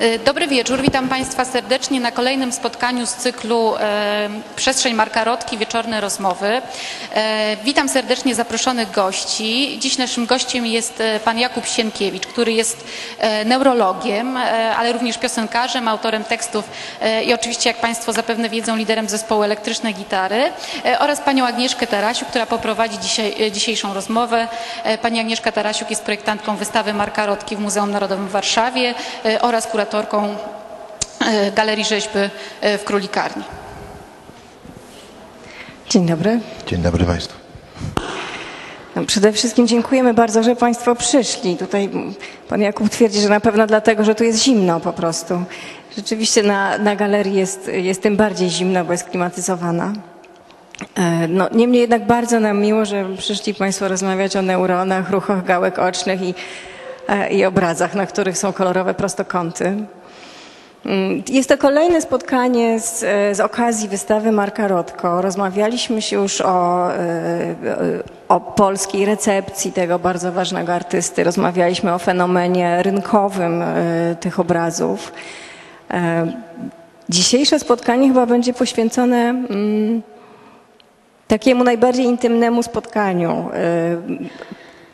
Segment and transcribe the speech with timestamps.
[0.00, 5.58] E, Dobry wieczór, witam Państwa serdecznie na kolejnym spotkaniu z cyklu e, Przestrzeń Marka Rotki,
[5.58, 6.62] wieczorne rozmowy.
[7.14, 9.78] E, witam serdecznie zaproszonych gości.
[9.80, 12.84] Dziś naszym gościem jest pan Jakub Sienkiewicz, który jest
[13.46, 14.36] neurologiem,
[14.76, 16.64] ale również piosenkarzem, autorem tekstów
[17.26, 20.52] i oczywiście, jak Państwo zapewne wiedzą, liderem zespołu Elektryczne Gitary
[20.98, 24.48] oraz panią Agnieszkę Tarasiuk, która poprowadzi dzisiaj, dzisiejszą rozmowę.
[25.02, 28.94] Pani Agnieszka Tarasiuk jest projektantką wystawy Marka Rotki w Muzeum Narodowym w Warszawie
[29.40, 29.87] oraz kuratorką
[31.20, 32.18] e, Galerii Rzeźby
[32.60, 33.42] e, w Królikarni.
[35.88, 36.40] Dzień dobry.
[36.66, 37.38] Dzień dobry Państwu.
[38.96, 41.56] No, Przede wszystkim dziękujemy bardzo, że Państwo przyszli.
[41.56, 41.90] Tutaj
[42.48, 45.42] Pan Jakub twierdzi, że na pewno dlatego, że tu jest zimno po prostu.
[45.96, 49.92] Rzeczywiście na, na galerii jest, jest tym bardziej zimno, bo jest klimatyzowana.
[50.94, 55.78] E, No, niemniej jednak bardzo nam miło, że przyszli Państwo rozmawiać o neuronach, ruchach gałek
[55.78, 56.34] ocznych i,
[57.30, 59.64] i obrazach, na których są kolorowe prostokąty.
[60.86, 65.22] Mm, Jest to kolejne spotkanie z, e, z okazji wystawy Marka Rotko.
[65.22, 67.54] Rozmawialiśmy się już o, e,
[68.28, 71.24] o polskiej recepcji tego bardzo ważnego artysty.
[71.24, 73.74] Rozmawialiśmy o fenomenie rynkowym e,
[74.20, 75.12] tych obrazów.
[75.90, 76.26] E,
[77.08, 80.02] Dzisiejsze spotkanie chyba będzie poświęcone mm,
[81.28, 83.50] takiemu najbardziej intymnemu spotkaniu.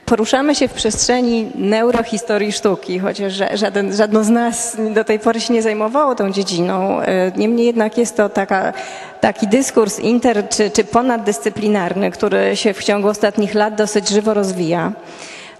[0.06, 5.40] Poruszamy się w przestrzeni neurohistorii sztuki, chociaż ża- żaden, żadno z nas do tej pory
[5.40, 7.00] się nie zajmowało tą dziedziną.
[7.02, 8.72] Y, Niemniej jednak jest to taka,
[9.20, 14.92] taki dyskurs inter czy, czy ponaddyscyplinarny, który się w ciągu ostatnich lat dosyć żywo rozwija.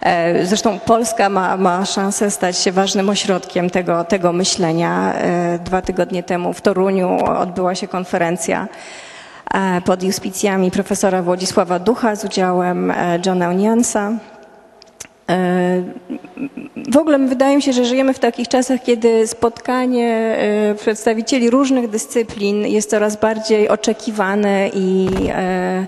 [0.03, 5.15] E, Zresztą Polska ma, ma szansę stać się ważnym ośrodkiem tego, tego myślenia.
[5.15, 8.69] E, Dwa tygodnie temu w Toruniu odbyła się konferencja
[9.55, 14.13] e, pod auspicjami profesora Władysława Ducha z udziałem e, Johna Oniansa.
[15.31, 15.83] E,
[16.93, 21.91] W ogóle wydaje mi się, że żyjemy w takich czasach, kiedy spotkanie e, przedstawicieli różnych
[21.91, 25.87] dyscyplin jest coraz bardziej oczekiwane i, e,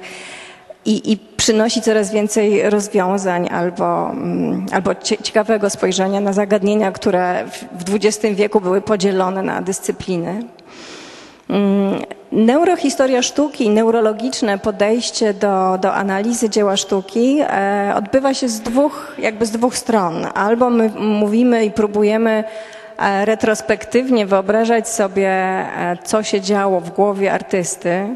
[0.84, 7.44] i, i przynosi coraz więcej rozwiązań albo, mm, albo cie- ciekawego spojrzenia na zagadnienia, które
[7.78, 10.43] w XX wieku były podzielone na dyscypliny.
[11.51, 12.03] Mm,
[12.33, 19.47] Neurohistoria sztuki, neurologiczne podejście do, do analizy dzieła sztuki e, odbywa się z dwóch, jakby
[19.47, 20.27] z dwóch stron.
[20.34, 22.45] Albo my mówimy i próbujemy
[22.99, 28.09] e, retrospektywnie wyobrażać sobie, e, co się działo w głowie artysty,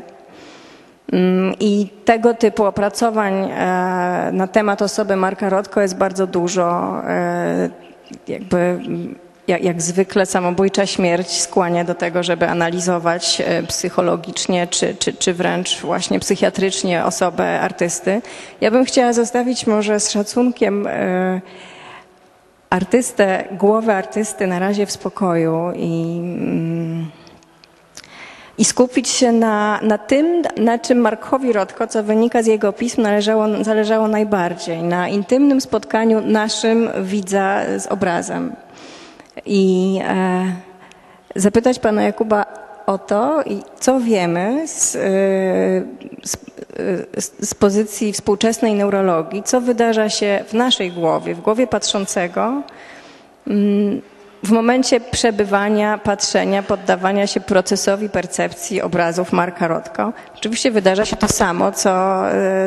[1.13, 6.95] Mm, I tego typu opracowań e, na temat osoby Marka Rotko jest bardzo dużo.
[7.09, 7.69] E,
[8.29, 9.15] Jakby, mm,
[9.51, 15.35] jak, jak zwykle samobójcza śmierć skłania do tego, żeby analizować e, psychologicznie czy, czy, czy
[15.35, 18.23] wręcz właśnie psychiatrycznie osobę artysty.
[18.61, 21.41] Ja bym chciała zostawić może z szacunkiem e,
[22.71, 27.11] artystę, głowę artysty na razie w spokoju i mm,
[28.59, 33.03] i skupić się na, na tym, na czym Markowi Rotko, co wynika z jego pism,
[33.03, 38.53] należało, zależało najbardziej, na intymnym spotkaniu naszym widza z obrazem.
[39.47, 40.53] I e,
[41.37, 42.47] zapytać pana Jakuba
[42.87, 43.45] o to,
[43.81, 45.03] co wiemy z, e, e,
[47.21, 52.63] z, z pozycji współczesnej neurologii, co wydarza się w naszej głowie, w głowie patrzącego,
[53.47, 54.03] mm,
[54.43, 60.13] w momencie przebywania, patrzenia, poddawania się procesowi percepcji obrazów Marka Rotko.
[60.37, 62.23] Oczywiście wydarza się to samo, co,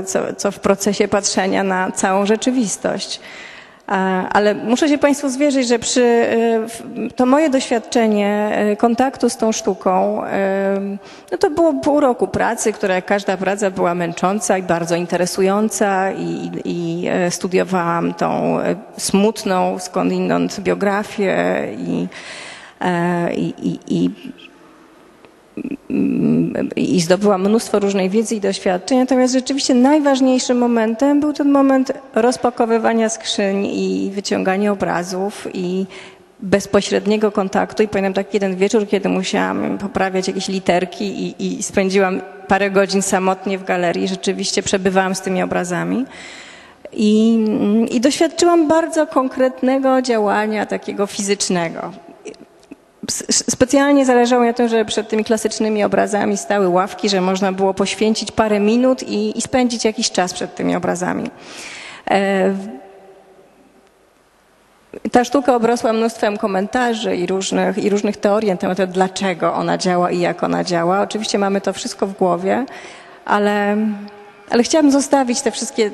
[0.06, 3.20] co, co w procesie patrzenia na całą rzeczywistość.
[4.32, 6.26] Ale muszę się Państwu zwierzyć, że przy,
[6.68, 6.84] w-
[7.16, 10.80] to moje doświadczenie e, kontaktu z tą sztuką, e,
[11.32, 16.12] no to było pół roku pracy, która jak każda praca była męcząca i bardzo interesująca
[16.12, 18.58] i, i studiowałam tą
[18.98, 21.36] smutną skądinąd biografię
[21.78, 22.08] i,
[23.36, 24.10] i, i,
[26.76, 28.98] i zdobyłam mnóstwo różnej wiedzy i doświadczeń.
[28.98, 35.86] Natomiast rzeczywiście najważniejszym momentem był ten moment rozpakowywania skrzyń i wyciągania obrazów i
[36.40, 37.84] bezpośredniego kontaktu.
[37.84, 43.02] I pamiętam taki jeden wieczór, kiedy musiałam poprawiać jakieś literki i, i spędziłam parę godzin
[43.02, 44.08] samotnie w galerii.
[44.08, 46.06] Rzeczywiście przebywałam z tymi obrazami.
[46.94, 47.46] I,
[47.92, 51.92] I doświadczyłam bardzo konkretnego działania takiego fizycznego.
[53.32, 57.74] Specjalnie zależało mi na tym, że przed tymi klasycznymi obrazami stały ławki, że można było
[57.74, 61.30] poświęcić parę minut i, i spędzić jakiś czas przed tymi obrazami.
[62.12, 62.54] E,
[65.12, 69.78] ta sztuka obrosła mnóstwem komentarzy i różnych, i różnych teorii na temat tego, dlaczego ona
[69.78, 71.02] działa i jak ona działa.
[71.02, 72.66] Oczywiście mamy to wszystko w głowie,
[73.26, 73.78] ale,
[74.50, 75.92] ale chciałabym zostawić te wszystkie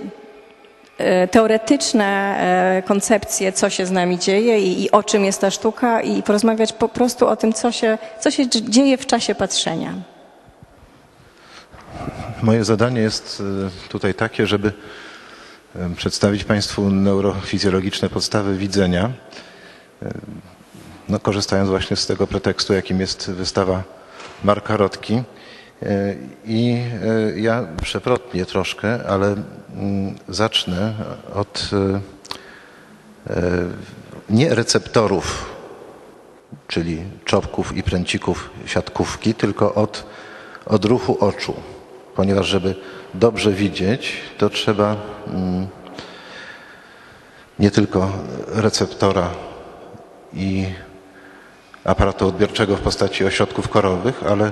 [1.31, 6.01] teoretyczne e, koncepcje, co się z nami dzieje i, i o czym jest ta sztuka
[6.01, 9.93] i porozmawiać po prostu o tym, co się, co się dzieje w czasie patrzenia.
[12.41, 13.43] Moje zadanie jest
[13.87, 14.71] e, tutaj takie, żeby
[15.75, 19.09] e, przedstawić Państwu neurofizjologiczne podstawy widzenia,
[20.03, 20.11] e,
[21.09, 23.83] no, korzystając właśnie z tego pretekstu, jakim jest wystawa
[24.43, 25.23] Marka Rotki.
[26.45, 26.83] I
[27.35, 29.35] ja przewrotnie troszkę, ale
[29.75, 30.93] mm, zacznę
[31.33, 31.69] od
[34.29, 35.55] nie receptorów,
[36.67, 40.05] czyli czopków i pręcików siatkówki, tylko od,
[40.65, 41.53] od ruchu oczu.
[42.15, 42.75] Ponieważ żeby
[43.13, 44.95] dobrze widzieć, to trzeba
[45.27, 45.67] mm,
[47.59, 48.11] nie tylko
[48.47, 49.29] receptora
[50.33, 50.65] i
[51.83, 54.51] aparatu odbiorczego w postaci ośrodków korowych, ale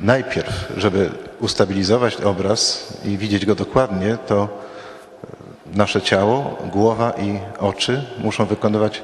[0.00, 1.10] najpierw, żeby
[1.40, 4.48] ustabilizować obraz i widzieć go dokładnie, to
[5.74, 9.02] nasze ciało, głowa i oczy muszą wykonywać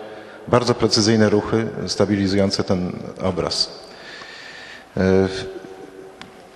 [0.48, 2.92] bardzo precyzyjne ruchy stabilizujące ten
[3.22, 3.70] obraz.
[4.96, 5.28] E,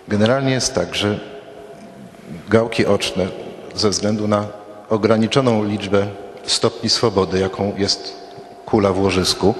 [0.08, 1.18] Generalnie jest tak, że
[2.48, 3.26] gałki oczne
[3.74, 4.46] ze względu na
[4.88, 6.06] ograniczoną liczbę
[6.46, 8.12] stopni swobody, jaką jest
[8.66, 9.54] kula w łożysku,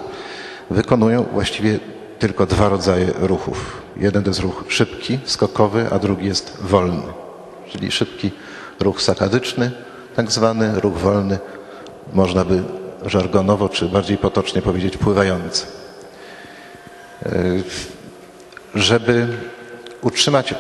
[0.71, 1.79] wykonują właściwie
[2.19, 3.83] tylko dwa rodzaje ruchów.
[3.97, 7.03] Jeden to jest ruch szybki, skokowy, a drugi jest wolny.
[7.69, 8.31] Czyli szybki
[8.81, 9.71] ruch sakadyczny,
[10.17, 11.39] tak zwany ruch wolny,
[12.13, 12.63] można by
[13.07, 15.67] żargonowo czy bardziej potocznie powiedzieć pływający.
[17.27, 17.33] E,
[18.75, 19.29] żeby
[20.03, 20.55] utrzymać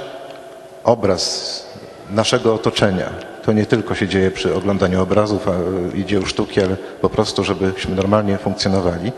[0.84, 1.66] obraz
[2.10, 3.10] naszego otoczenia.
[3.44, 5.46] To nie tylko się dzieje przy oglądaniu obrazów
[5.94, 9.12] i dzieł sztuki, ale po prostu, żebyśmy normalnie funkcjonowali,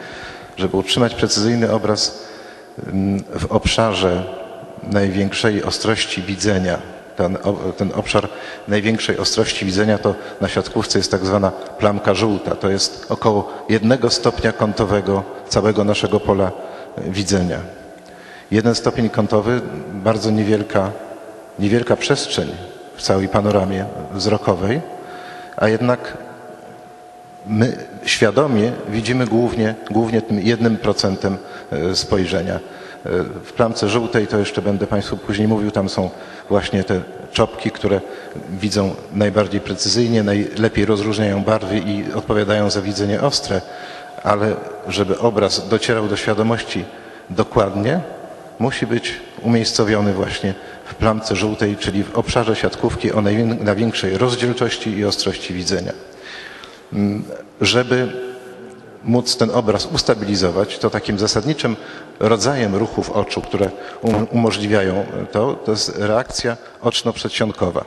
[0.57, 2.30] żeby utrzymać precyzyjny obraz
[3.39, 4.25] w obszarze
[4.83, 6.79] największej ostrości widzenia.
[7.17, 7.39] Ten,
[7.77, 8.29] ten obszar
[8.69, 12.55] największej ostrości widzenia to na siatkówce jest tak zwana plamka żółta.
[12.55, 16.53] To jest około jednego stopnia kątowego całego naszego pola
[16.99, 17.59] widzenia.
[18.51, 19.61] Jeden stopień kątowy,
[19.93, 20.91] bardzo niewielka,
[21.59, 22.49] niewielka przestrzeń
[22.97, 24.81] w całej panoramie wzrokowej,
[25.57, 26.17] a jednak
[27.47, 31.39] my świadomie widzimy głównie, głównie tym jednym procentem e,
[31.95, 32.55] spojrzenia.
[32.55, 32.61] E,
[33.45, 36.11] w plamce żółtej, to jeszcze będę Państwu później mówił, tam są
[36.49, 37.01] właśnie te
[37.33, 38.01] czopki, które
[38.51, 43.61] widzą najbardziej precyzyjnie, najlepiej rozróżniają barwy i odpowiadają za widzenie ostre,
[44.23, 44.55] ale
[44.89, 46.85] żeby obraz docierał do świadomości
[47.31, 48.01] dokładnie,
[48.59, 53.23] musi być umiejscowiony właśnie w plamce żółtej, czyli w obszarze siatkówki o
[53.61, 55.93] największej rozdzielczości i ostrości widzenia.
[56.93, 57.25] Mm,
[57.61, 58.09] żeby
[59.05, 61.77] móc ten obraz ustabilizować, to takim zasadniczym
[62.21, 63.71] rodzajem ruchów oczu, które
[64.03, 67.85] um-, umożliwiają to, to jest reakcja oczno-przedsionkowa.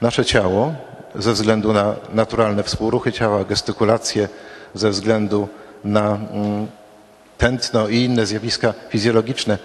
[0.00, 0.74] Nasze ciało
[1.14, 4.28] ze względu na naturalne współruchy ciała, gestykulacje,
[4.74, 5.48] ze względu
[5.84, 6.66] na mm,
[7.38, 9.58] tętno i inne zjawiska fizjologiczne e,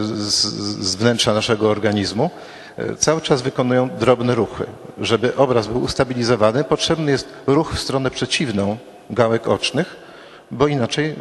[0.00, 2.30] z, wnętrza naszego organizmu,
[2.76, 4.66] e, cały czas wykonują drobne ruchy.
[5.00, 8.76] Żeby obraz był ustabilizowany, potrzebny jest ruch w stronę przeciwną
[9.10, 10.07] gałek ocznych,
[10.50, 11.14] bo inaczej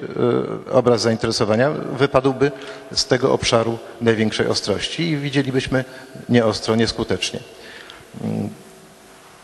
[0.70, 2.52] e, obraz zainteresowania wypadłby
[2.92, 5.86] z tego obszaru największej ostrości i widzielibyśmy
[6.30, 7.40] nieostro, nieskutecznie.
[8.24, 8.50] Mm.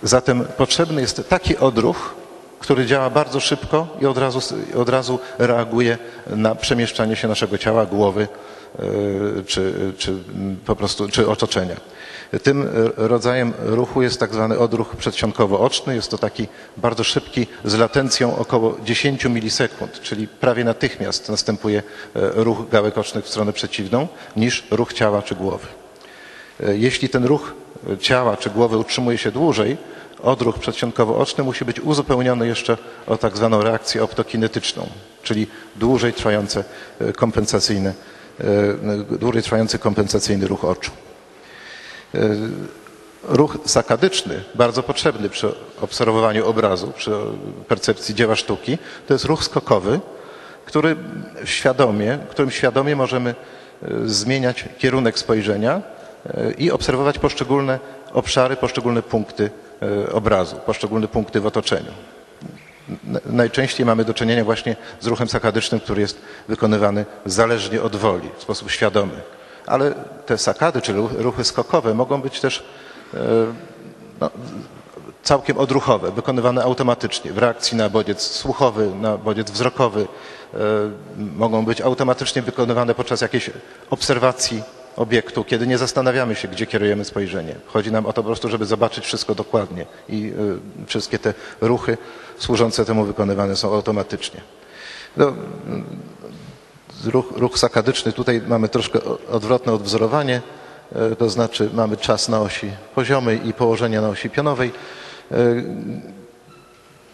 [0.03, 2.15] Zatem potrzebny jest taki odruch,
[2.59, 4.39] który działa bardzo szybko i od razu,
[4.75, 8.27] od razu reaguje na przemieszczanie się naszego ciała, głowy
[9.47, 10.13] czy, czy
[10.65, 11.75] po prostu czy otoczenia.
[12.43, 15.95] Tym rodzajem ruchu jest tak zwany odruch przedsionkowo-oczny.
[15.95, 21.83] Jest to taki bardzo szybki, z latencją około 10 milisekund, czyli prawie natychmiast następuje e,
[22.43, 25.67] ruch gałek ocznych w stronę przeciwną niż ruch ciała czy głowy.
[26.63, 27.53] E, jeśli ten ruch
[27.99, 29.77] ciała czy głowy utrzymuje się dłużej,
[30.23, 32.77] odruch przedsionkowo-oczny musi być uzupełniony jeszcze
[33.07, 34.87] o tak zwaną reakcję optokinetyczną,
[35.23, 36.63] czyli dłużej trwające
[36.99, 37.93] e, kompensacyjne,
[39.19, 40.91] dłużej trwający kompensacyjny ruch oczu.
[42.15, 42.19] E,
[43.23, 47.11] ruch sakadyczny, bardzo potrzebny przy obserwowaniu obrazu, przy
[47.67, 49.99] percepcji dzieła sztuki, to jest ruch skokowy,
[50.65, 50.95] który
[51.45, 53.35] świadomie, którym świadomie możemy
[54.05, 55.81] zmieniać kierunek spojrzenia
[56.57, 57.79] i obserwować poszczególne
[58.13, 59.49] obszary, poszczególne punkty
[59.83, 61.91] E, obrazu, poszczególne punkty w otoczeniu.
[63.25, 68.41] Najczęściej mamy do czynienia właśnie z ruchem sakadycznym, który jest wykonywany zależnie od woli, w
[68.41, 69.21] sposób świadomy.
[69.67, 69.93] Ale
[70.25, 72.63] te sakady, czyli ruchy skokowe, mogą być też
[73.13, 73.17] e,
[74.21, 74.29] no,
[75.23, 80.07] całkiem odruchowe, wykonywane automatycznie w reakcji na bodziec słuchowy, na bodziec wzrokowy.
[80.53, 80.57] E,
[81.17, 83.49] mogą być automatycznie wykonywane podczas jakiejś
[83.89, 84.63] obserwacji
[84.95, 87.55] obiektu, kiedy nie zastanawiamy się, gdzie kierujemy spojrzenie.
[87.67, 90.33] Chodzi nam o to po prostu, żeby zobaczyć wszystko dokładnie i
[90.83, 91.97] y, wszystkie te ruchy
[92.37, 94.41] służące temu wykonywane są automatycznie.
[95.17, 95.27] No,
[97.05, 98.99] y, ruch, ruch sakadyczny, tutaj mamy troszkę
[99.31, 100.41] odwrotne odwzorowanie,
[101.11, 104.71] y, to znaczy mamy czas na osi poziomej i położenia na osi pionowej.
[105.31, 105.63] Y,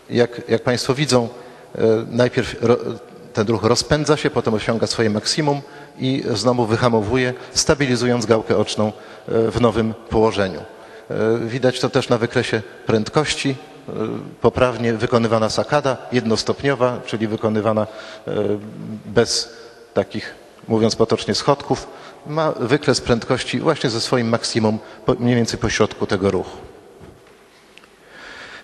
[0.10, 1.30] jak, jak Państwo widzą,
[1.76, 2.78] e, najpierw ro,
[3.34, 5.62] ten ruch rozpędza się, potem osiąga swoje maksimum
[5.98, 8.92] i znowu wyhamowuje, stabilizując gałkę oczną e,
[9.52, 10.60] w nowym położeniu.
[10.60, 13.56] E, Widać to też na wykresie prędkości.
[13.90, 13.94] e,
[14.42, 17.88] Poprawnie wykonywana sakada, jednostopniowa, czyli wykonywana
[19.06, 19.54] bez
[19.94, 20.36] takich,
[20.68, 21.88] mówiąc potocznie, schodków,
[22.28, 24.80] ma wykres prędkości właśnie ze swoim maksimum
[25.20, 26.69] mniej więcej po środku tego ruchu.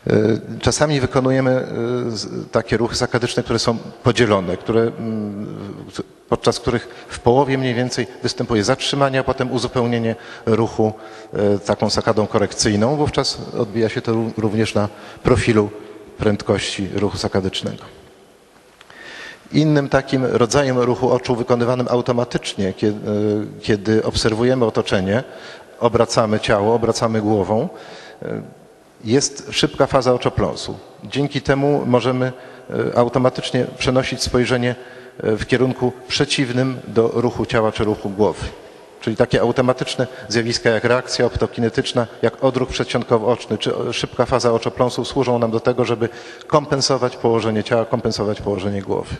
[0.07, 1.67] Y, Czasami wykonujemy
[2.07, 5.47] z- takie ruchy sakadyczne, które są podzielone, które, mm,
[6.29, 10.93] podczas których w połowie mniej więcej występuje zatrzymanie, a potem uzupełnienie ruchu
[11.55, 12.95] y, taką sakadą korekcyjną.
[12.95, 14.89] Wówczas odbija się to ró- również na
[15.23, 15.69] profilu
[16.17, 17.83] prędkości ruchu sakadycznego.
[19.51, 22.99] Innym takim rodzajem ruchu oczu wykonywanym automatycznie, kiedy,
[23.61, 25.23] kiedy obserwujemy otoczenie,
[25.79, 27.69] obracamy ciało, obracamy głową,
[29.05, 30.77] jest szybka faza oczopląsu.
[31.03, 32.31] Dzięki temu możemy
[32.69, 34.75] e, automatycznie przenosić spojrzenie
[35.23, 38.47] e, w kierunku przeciwnym do ruchu ciała czy ruchu głowy.
[39.01, 45.05] Czyli takie automatyczne zjawiska jak reakcja optokinetyczna, jak odruch przedsionkowo-oczny czy e, szybka faza oczopląsu
[45.05, 46.09] służą nam do tego, żeby
[46.47, 49.15] kompensować położenie ciała, kompensować położenie głowy.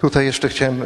[0.00, 0.82] Tutaj jeszcze chciałem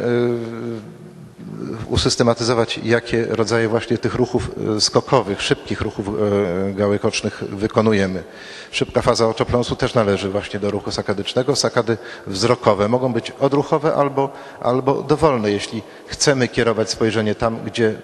[1.87, 8.23] usystematyzować, jakie rodzaje właśnie tych ruchów y, skokowych, szybkich ruchów y, gałek ocznych wykonujemy.
[8.71, 11.55] Szybka faza oczopląsu też należy właśnie do ruchu sakadycznego.
[11.55, 14.29] Sakady wzrokowe mogą być odruchowe albo,
[14.61, 15.51] albo dowolne.
[15.51, 17.95] Jeśli chcemy kierować spojrzenie tam, gdzie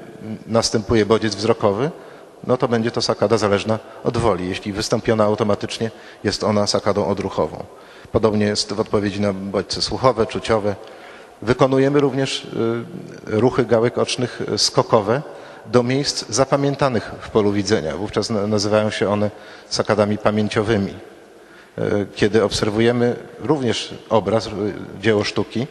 [0.47, 1.91] następuje bodziec wzrokowy,
[2.47, 4.49] no to będzie to sakada zależna od woli.
[4.49, 5.91] Jeśli wystąpiona automatycznie,
[6.23, 7.63] jest ona sakadą odruchową.
[8.11, 10.75] Podobnie jest w odpowiedzi na bodźce słuchowe, czuciowe.
[11.41, 15.21] Wykonujemy również y, ruchy gałek ocznych y, skokowe
[15.65, 17.97] do miejsc zapamiętanych w polu widzenia.
[17.97, 19.31] Wówczas na- nazywają się one
[19.69, 20.93] sakadami pamięciowymi.
[21.79, 24.49] Y, Kiedy obserwujemy również obraz,
[25.01, 25.67] dzieło sztuki,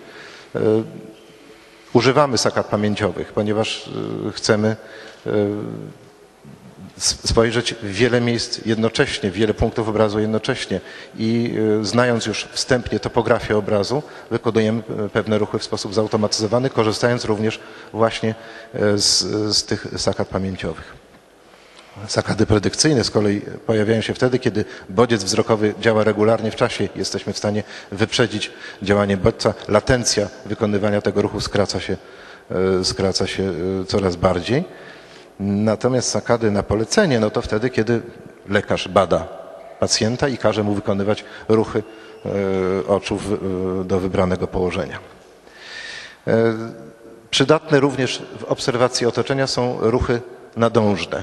[1.93, 3.91] używamy sakad pamięciowych, ponieważ
[4.35, 4.77] chcemy
[7.01, 10.81] spojrzeć w wiele miejsc jednocześnie, wiele punktów obrazu jednocześnie
[11.17, 17.25] i y, znając już wstępnie topografię obrazu, wykonujemy y, pewne ruchy w sposób zautomatyzowany, korzystając
[17.25, 17.61] również
[17.93, 18.35] właśnie
[18.75, 19.19] y, z,
[19.57, 20.95] z tych sakad pamięciowych.
[22.09, 26.89] Sakady predykcyjne z kolei pojawiają się wtedy, kiedy bodziec wzrokowy działa regularnie w czasie.
[26.97, 28.51] Jesteśmy w stanie wyprzedzić
[28.83, 29.55] działanie bodźca.
[29.69, 31.97] Latencja wykonywania tego ruchu skraca się,
[32.83, 33.53] skraca się
[33.89, 34.65] coraz bardziej.
[35.41, 38.03] Natomiast sakady na polecenie, no to wtedy, kiedy
[38.49, 39.29] lekarz bada
[39.81, 41.83] pacjenta i każe mu wykonywać ruchy
[42.27, 43.19] e, oczu
[43.81, 44.99] e, do wybranego położenia.
[46.27, 46.55] E,
[47.31, 50.21] Przydatne również w obserwacji otoczenia są ruchy
[50.57, 51.23] nadążne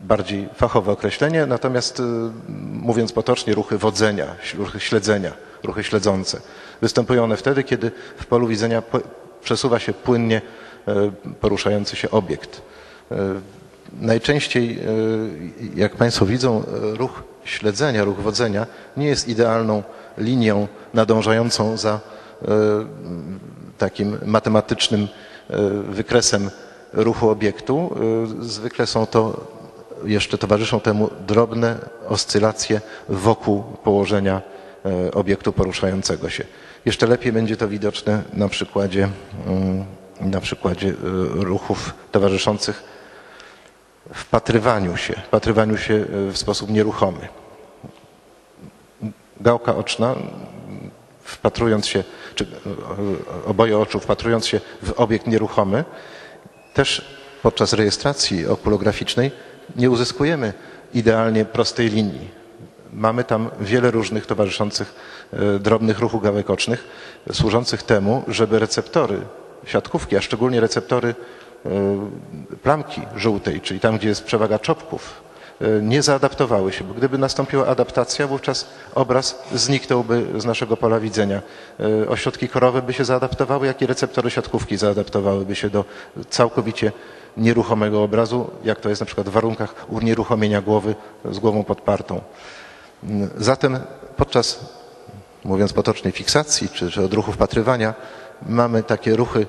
[0.00, 2.02] bardziej fachowe określenie, natomiast
[2.72, 4.26] mówiąc potocznie, ruchy wodzenia,
[4.58, 6.40] ruchy śledzenia, ruchy śledzące.
[6.82, 8.82] Występują one wtedy, kiedy w polu widzenia
[9.42, 10.42] przesuwa się płynnie
[11.40, 12.62] poruszający się obiekt.
[13.12, 13.16] Y,
[14.00, 14.80] Najczęściej, y,
[15.74, 16.62] jak Państwo widzą,
[16.94, 19.82] y, ruch śledzenia, ruch wodzenia nie jest idealną
[20.18, 22.00] linią nadążającą za
[23.78, 25.08] takim matematycznym
[25.50, 26.50] e, wykresem
[26.92, 27.96] ruchu obiektu.
[28.40, 29.46] E, Zwykle są to,
[30.04, 31.76] jeszcze towarzyszą temu drobne
[32.08, 34.42] oscylacje wokół położenia
[34.84, 36.44] e, obiektu poruszającego się.
[36.84, 39.08] Jeszcze lepiej będzie to widoczne na przykładzie,
[39.46, 39.84] mm,
[40.20, 40.94] na przykładzie e,
[41.44, 42.95] ruchów towarzyszących
[44.14, 47.28] wpatrywaniu się, wpatrywaniu się e, w sposób nieruchomy.
[49.40, 50.14] Gałka oczna
[51.24, 55.84] wpatrując się, czy e, oboje oczu wpatrując się w obiekt nieruchomy,
[56.74, 59.30] też podczas rejestracji okulograficznej
[59.76, 60.52] nie uzyskujemy
[60.94, 62.30] idealnie prostej linii.
[62.92, 64.94] Mamy tam wiele różnych towarzyszących
[65.32, 66.84] e, drobnych ruchów gałek ocznych,
[67.32, 69.20] służących temu, żeby receptory
[69.66, 71.14] siatkówki, a szczególnie receptory e,
[72.62, 75.14] plamki żółtej, czyli tam, gdzie jest przewaga czopków,
[75.60, 81.42] e, nie zaadaptowały się, bo gdyby nastąpiła adaptacja, wówczas obraz zniknąłby z naszego pola widzenia.
[81.80, 85.84] E, Ośrodki korowe by się zaadaptowały, jak i receptory siatkówki zaadaptowałyby się do
[86.30, 86.92] całkowicie
[87.36, 90.94] nieruchomego obrazu, jak to jest na przykład w warunkach unieruchomienia głowy
[91.24, 92.20] z głową podpartą.
[93.36, 93.78] Zatem
[94.16, 94.60] podczas,
[95.44, 97.94] mówiąc potocznie, fiksacji czy, czy odruchu wpatrywania
[98.42, 99.46] mamy takie ruchy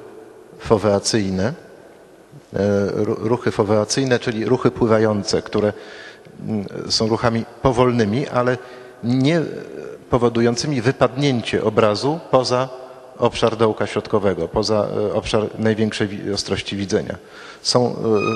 [0.59, 1.66] foweacyjne.
[2.53, 2.57] E,
[2.91, 5.73] ru- Ruchy foweacyjne, czyli ruchy pływające, które
[6.47, 8.57] mm, są ruchami powolnymi, ale
[9.03, 9.41] nie
[10.09, 12.69] powodującymi wypadnięcie obrazu poza
[13.17, 17.15] obszar dołka środkowego, poza e, obszar największej wi- ostrości widzenia.
[17.61, 17.95] Są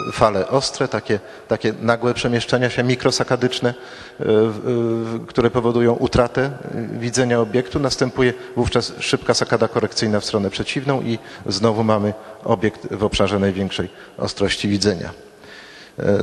[0.10, 3.74] e, fale ostre, takie, takie nagłe przemieszczania się mikrosakadyczne,
[4.20, 4.24] e,
[5.28, 6.52] które powodują utratę
[7.00, 7.80] widzenia obiektu.
[7.80, 13.90] Następuje wówczas szybka sakada korekcyjna w stronę przeciwną i znowu mamy obiekt w obszarze największej
[14.18, 15.10] ostrości widzenia.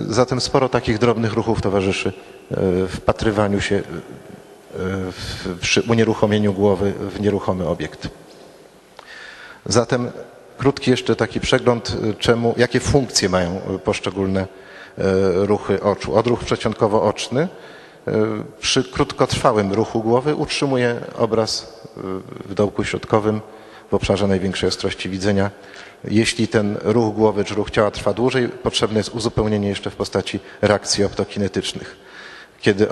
[0.08, 2.12] Zatem sporo takich drobnych ruchów towarzyszy
[2.88, 3.82] wpatrywaniu się
[5.60, 8.08] przy unieruchomieniu głowy w nieruchomy obiekt.
[9.68, 10.10] Zatem
[10.58, 14.46] krótki jeszcze taki przegląd, e, czemu, jakie funkcje mają e, poszczególne e,
[15.46, 16.16] ruchy oczu.
[16.16, 17.48] Odruch przeciąkowo-oczny
[18.08, 18.12] e,
[18.60, 21.78] przy krótkotrwałym ruchu głowy utrzymuje obraz
[22.44, 23.40] w dołku środkowym
[23.90, 25.50] w obszarze największej ostrości widzenia.
[26.04, 30.40] Jeśli ten ruch głowy czy ruch ciała trwa dłużej, potrzebne jest uzupełnienie jeszcze w postaci
[30.62, 31.96] reakcji optokinetycznych.
[32.60, 32.86] Kiedy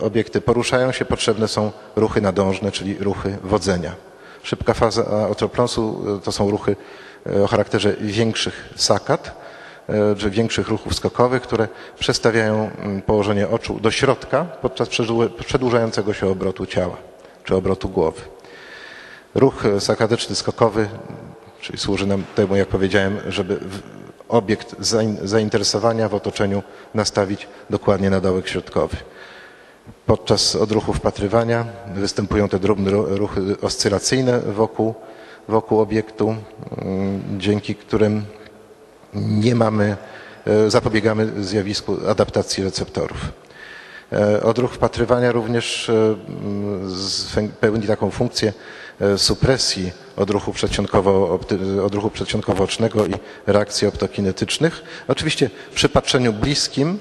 [0.00, 4.09] obiekty poruszają się, potrzebne są ruchy nadążne, czyli ruchy wodzenia.
[4.42, 6.76] Szybka faza otropląsu e, to są ruchy
[7.26, 9.40] e, o charakterze większych sakad,
[9.88, 11.68] e, czy większych ruchów skokowych, które
[11.98, 16.96] przestawiają mm, położenie oczu do środka podczas przedłu- przedłużającego się obrotu ciała,
[17.44, 18.20] czy obrotu głowy.
[19.34, 20.88] Ruch sakadyczny skokowy,
[21.60, 23.60] czyli służy nam temu, jak powiedziałem, żeby
[24.28, 26.62] obiekt zain- zainteresowania w otoczeniu
[26.94, 28.96] nastawić dokładnie na dołek środkowy.
[30.06, 31.64] Podczas odruchu wpatrywania
[31.94, 34.94] występują te drobne ru- ruchy oscylacyjne wokół,
[35.48, 36.28] wokół obiektu,
[36.76, 38.24] mm, dzięki którym
[39.14, 39.96] nie mamy,
[40.46, 43.18] e, zapobiegamy zjawisku adaptacji receptorów.
[44.12, 48.52] E, Odruch wpatrywania również e, pełni taką funkcję
[49.16, 50.52] supresji odruchu
[52.10, 53.14] przedsionkowo-ocznego i
[53.46, 54.82] reakcji optokinetycznych.
[55.08, 56.98] Oczywiście przy patrzeniu bliskim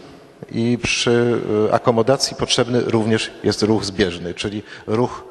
[0.51, 5.23] i przy e, akomodacji potrzebny również jest ruch zbieżny, czyli ruch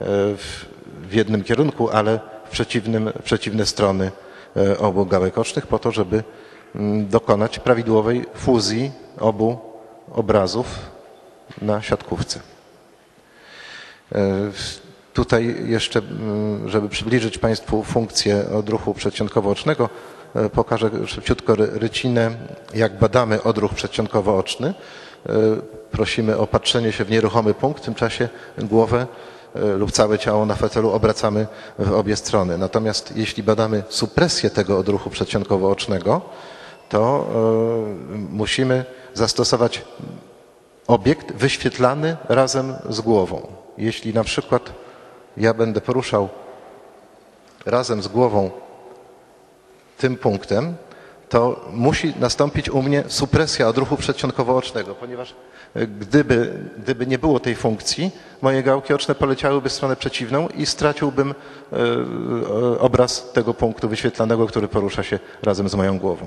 [0.00, 0.04] e,
[0.36, 0.66] w,
[1.12, 4.10] jednym kierunku, ale w, przeciwnym, w przeciwne strony
[4.56, 6.22] e, obu gałek ocznych po to, żeby
[6.74, 8.90] mm, dokonać prawidłowej fuzji
[9.20, 9.58] obu
[10.12, 10.66] obrazów
[11.62, 12.40] na siatkówce.
[15.12, 19.88] Tutaj jeszcze, mm, żeby przybliżyć Państwu funkcję odruchu przedsionkowo-ocznego,
[20.52, 22.30] pokażę szybciutko ry- rycinę,
[22.74, 24.74] jak badamy odruch przedsionkowo-oczny.
[25.28, 25.32] E,
[25.90, 29.06] Prosimy o patrzenie się w nieruchomy punkt, w tym czasie głowę
[29.54, 31.46] e, lub całe ciało na fotelu obracamy
[31.78, 32.58] w obie strony.
[32.58, 36.20] Natomiast jeśli badamy supresję tego odruchu przedsionkowo-ocznego,
[36.88, 37.26] to
[38.14, 39.84] e, musimy zastosować
[40.86, 43.46] obiekt wyświetlany razem z głową.
[43.78, 44.72] Jeśli na przykład
[45.36, 46.28] ja będę poruszał
[47.66, 48.50] razem z głową
[49.98, 50.74] tym punktem,
[51.28, 55.34] to musi nastąpić u mnie supresja odruchu przedsionkowo-ocznego, ponieważ
[55.74, 58.10] e, gdyby, gdyby nie było tej funkcji,
[58.42, 61.34] moje gałki oczne poleciałyby w stronę przeciwną i straciłbym
[61.72, 66.26] e, e, obraz tego punktu wyświetlanego, który porusza się razem z moją głową.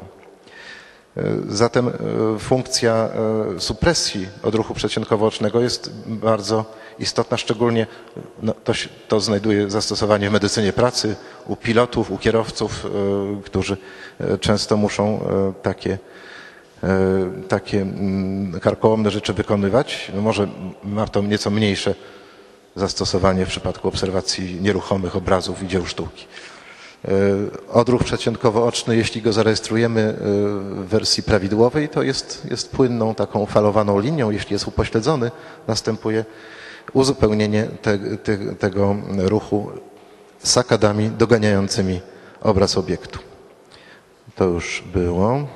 [1.50, 1.92] Zatem e,
[2.40, 3.10] funkcja
[3.56, 6.66] e, supresji odruchu przedsionkowo-ocznego jest bardzo
[7.00, 7.88] istotna, szczególnie
[8.42, 8.74] no, to,
[9.08, 11.16] to znajduje zastosowanie w medycynie pracy,
[11.48, 13.78] u pilotów, u kierowców, e, którzy
[14.20, 15.98] e, często muszą e, takie,
[16.84, 16.90] e,
[17.48, 20.12] takie mm, karkołomne rzeczy wykonywać.
[20.16, 20.48] No Może
[20.84, 21.96] ma to nieco mniejsze
[22.76, 26.26] zastosowanie w przypadku obserwacji nieruchomych obrazów i dzieł sztuki.
[27.08, 27.12] E,
[27.74, 30.14] Odruch przedsionkowo-oczny, jeśli go zarejestrujemy e,
[30.84, 34.32] w wersji prawidłowej, to jest, jest płynną taką falowaną linią.
[34.32, 35.32] Jeśli jest upośledzony,
[35.68, 36.26] następuje
[36.94, 39.72] uzupełnienie te, te, tego ruchu
[40.44, 42.02] sakadami doganiającymi
[42.42, 43.20] obraz obiektu.
[44.36, 45.48] To już było.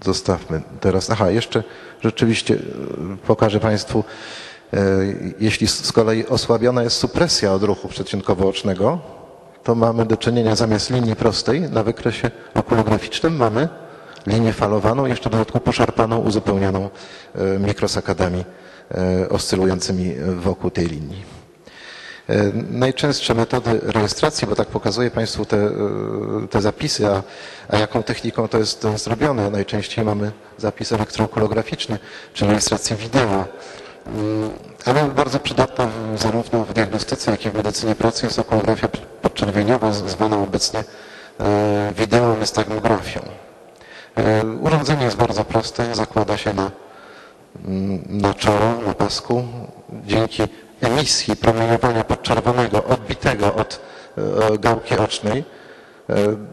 [0.00, 1.10] Zostawmy teraz.
[1.10, 1.64] Aha, jeszcze
[2.02, 2.58] rzeczywiście e,
[3.26, 4.04] pokażę Państwu,
[5.40, 8.98] jeśli z kolei osłabiona jest supresja odruchu przedsionkowo-ocznego,
[9.66, 13.68] to mamy do czynienia zamiast linii prostej na wykresie okulograficznym mamy
[14.26, 16.90] linię falowaną, jeszcze dodatkowo poszarpaną, uzupełnioną
[17.34, 18.44] e, mikrosakadami
[18.90, 21.22] e, oscylującymi wokół tej linii.
[22.28, 25.70] E, Najczęstsze metody rejestracji, bo tak pokazuję Państwu te,
[26.50, 27.22] te zapisy, a,
[27.68, 29.50] a jaką techniką to jest, to jest robione.
[29.50, 31.98] Najczęściej mamy zapis elektrookulograficzny,
[32.34, 33.44] czy rejestrację wideo.
[34.06, 34.50] Mm,
[34.84, 38.88] Ale bardzo przydatna zarówno w diagnostyce, jak i w medycynie pracy jest okulografia
[39.36, 40.80] podczerwieniowa, z- zwana obecnie
[41.40, 43.20] e, wideonystagmografią.
[44.16, 46.70] E, Urządzenie jest bardzo proste, zakłada się na
[47.64, 49.44] mm, na czoło, na pasku,
[50.06, 50.42] dzięki
[50.80, 53.80] emisji promieniowania podczerwonego odbitego od
[54.18, 55.44] e, gałki ocznej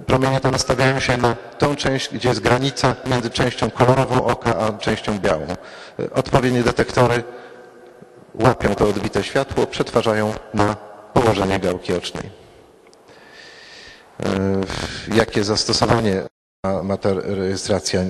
[0.06, 4.72] Promienie te nastawiają się na tą część, gdzie jest granica między częścią kolorową oka a
[4.78, 5.46] częścią białą.
[6.15, 7.24] Odpowiednie detektory
[8.34, 10.76] łapią to odbite światło, przetwarzają na
[11.13, 12.42] położenie gałki ocznej.
[14.19, 16.21] E, Jakie zastosowanie
[16.63, 18.02] ma, ma ta rejestracja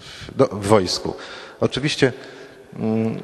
[0.00, 1.14] w, wojsku?
[1.60, 2.12] Oczywiście
[2.76, 3.18] mm,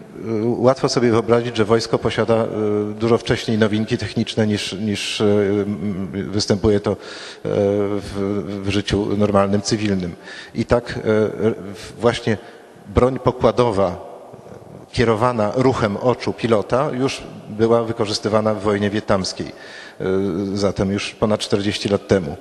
[0.58, 6.80] łatwo sobie wyobrazić, że wojsko posiada y, dużo wcześniej nowinki techniczne niż, niż mm, występuje
[6.80, 6.96] to
[7.44, 10.16] w, w życiu normalnym, cywilnym.
[10.54, 10.98] I tak
[12.00, 12.38] właśnie
[12.86, 14.16] broń pokładowa
[14.92, 19.52] kierowana ruchem oczu pilota już była wykorzystywana w wojnie wietnamskiej,
[20.54, 22.30] zatem już ponad 40 lat temu.
[22.32, 22.36] Y,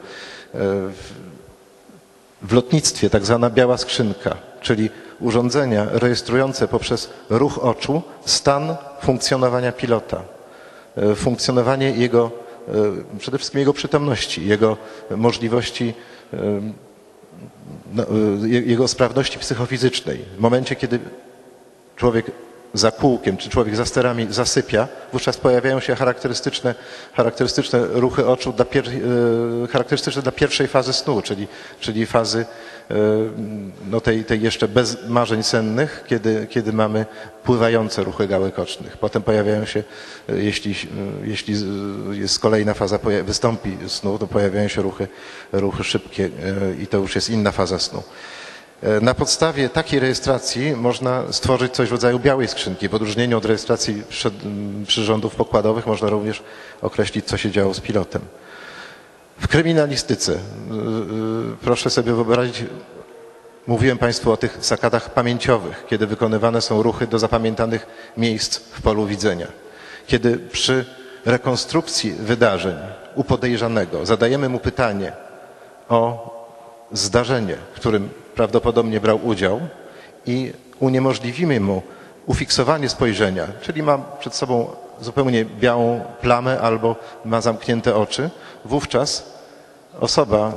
[2.42, 4.90] w- lotnictwie tak zwana biała skrzynka, czyli
[5.20, 10.22] urządzenia rejestrujące poprzez ruch oczu stan funkcjonowania pilota,
[11.12, 12.32] y, funkcjonowanie jego,
[13.20, 14.78] przede wszystkim jego przytomności, jego
[15.12, 15.94] możliwości
[17.94, 18.04] no,
[18.46, 20.26] je- jego sprawności psychofizycznej.
[20.38, 21.00] W momencie, kiedy
[21.96, 22.26] człowiek
[22.78, 26.76] za kółkiem, czy człowiek za sterami zasypia, wówczas pojawiają się charakterystyczne,
[27.14, 31.48] charakterystyczne ruchy oczu dla pier, e, charakterystyczne dla pierwszej fazy snu, czyli,
[31.80, 32.46] czyli fazy
[32.92, 32.96] e,
[33.90, 37.06] no tej, tej jeszcze bez marzeń sennych, kiedy, kiedy mamy
[37.44, 38.98] pływające ruchy gałek ocznych.
[38.98, 39.84] Potem pojawiają się,
[40.30, 40.76] e, jeśli,
[41.24, 41.56] jeśli
[42.12, 45.08] jest kolejna faza, wystąpi snu, to pojawiają się ruchy,
[45.52, 46.30] ruchy szybkie
[46.80, 48.04] i to już jest inna faza snu.
[48.84, 52.90] E, Na podstawie takiej rejestracji można stworzyć coś w rodzaju białej skrzynki.
[52.90, 54.04] W odróżnieniu od rejestracji
[54.88, 56.44] przyrządów pokładowych można również
[56.82, 58.22] określić, co się działo z pilotem.
[59.40, 60.38] W kryminalistyce, y, y,
[61.62, 62.64] proszę sobie wyobrazić,
[63.68, 69.06] mówiłem Państwu o tych sakadach pamięciowych, kiedy wykonywane są ruchy do zapamiętanych miejsc w polu
[69.06, 69.48] widzenia.
[70.08, 70.86] Kiedy przy
[71.26, 72.76] rekonstrukcji wydarzeń
[73.16, 75.12] u podejrzanego zadajemy mu pytanie
[75.90, 76.30] o
[76.92, 79.60] zdarzenie, którym prawdopodobnie brał udział
[80.26, 81.82] i uniemożliwimy mu
[82.26, 84.68] ufiksowanie spojrzenia, czyli ma przed sobą
[85.02, 86.96] zupełnie białą plamę albo
[87.26, 88.30] ma zamknięte oczy,
[88.66, 89.34] wówczas
[90.00, 90.54] osoba,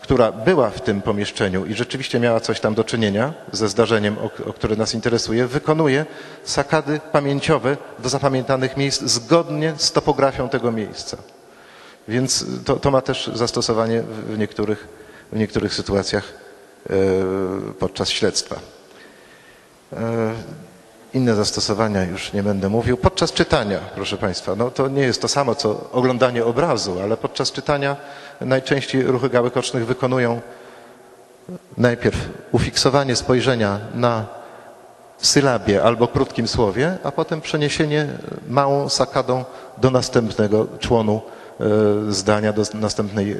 [0.00, 4.48] która była w tym pomieszczeniu i rzeczywiście miała coś tam do czynienia ze zdarzeniem, o,
[4.50, 6.06] o które nas interesuje, wykonuje
[6.44, 11.16] sakady pamięciowe do zapamiętanych miejsc zgodnie z topografią tego miejsca.
[12.08, 14.88] Więc to, to ma też zastosowanie w, niektórych,
[15.32, 16.43] w niektórych sytuacjach
[17.78, 18.56] podczas śledztwa.
[19.92, 20.34] E,
[21.14, 22.96] inne zastosowania już nie będę mówił.
[22.96, 27.52] Podczas czytania, proszę Państwa, no to nie jest to samo co oglądanie obrazu, ale podczas
[27.52, 27.96] czytania
[28.40, 30.40] najczęściej ruchy gałek ocznych wykonują
[31.76, 34.26] najpierw ufiksowanie spojrzenia na
[35.18, 38.08] sylabie albo krótkim słowie, a potem przeniesienie
[38.48, 39.44] małą sakadą
[39.78, 41.22] do następnego członu
[41.60, 41.64] e,
[42.12, 43.36] zdania, do następnej, e,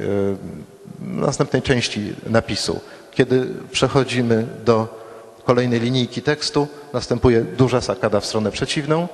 [1.00, 2.80] następnej części napisu.
[3.14, 5.04] Kiedy przechodzimy do
[5.44, 9.08] kolejnej linijki tekstu, następuje duża sakada w stronę przeciwną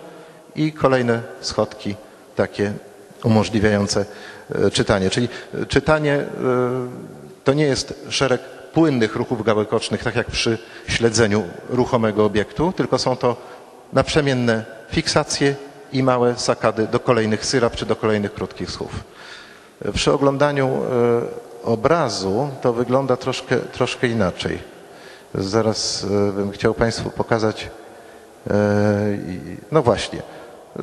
[0.57, 1.95] i kolejne schodki
[2.37, 2.73] takie
[3.25, 4.05] umożliwiające
[4.55, 5.11] e, czytanie.
[5.11, 5.29] Czyli
[5.63, 6.27] e, czytanie e,
[7.45, 8.41] to nie jest szereg
[8.73, 10.59] płynnych ruchów gałek ocznych, tak jak przy
[10.89, 13.37] śledzeniu ruchomego obiektu, tylko są to
[13.93, 15.55] naprzemienne fiksacje
[15.93, 19.05] i małe sakady do kolejnych syrab czy do kolejnych krótkich słów.
[19.95, 20.83] Przy oglądaniu
[21.65, 24.59] obrazu to wygląda troszkę, troszkę inaczej.
[25.35, 27.71] Zaraz e, bym chciał Państwu pokazać,
[28.51, 28.55] e,
[29.73, 30.83] no właśnie, e,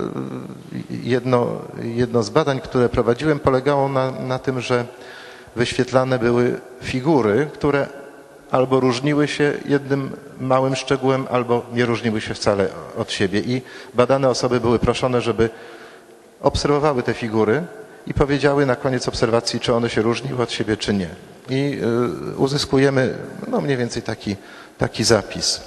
[0.89, 1.47] jedno,
[1.83, 4.85] jedno z badań, które prowadziłem, polegało na, na tym, że
[5.55, 7.87] wyświetlane były figury, które
[8.51, 13.39] albo różniły się jednym małym szczegółem, albo nie różniły się wcale od siebie.
[13.39, 13.61] I
[13.93, 15.49] badane osoby były proszone, żeby
[16.41, 17.63] obserwowały te figury
[18.07, 21.09] i powiedziały na koniec obserwacji, czy one się różniły od siebie, czy nie.
[21.49, 21.79] I
[22.33, 23.17] y, uzyskujemy
[23.47, 24.35] no, mniej więcej taki,
[24.77, 25.61] taki zapis.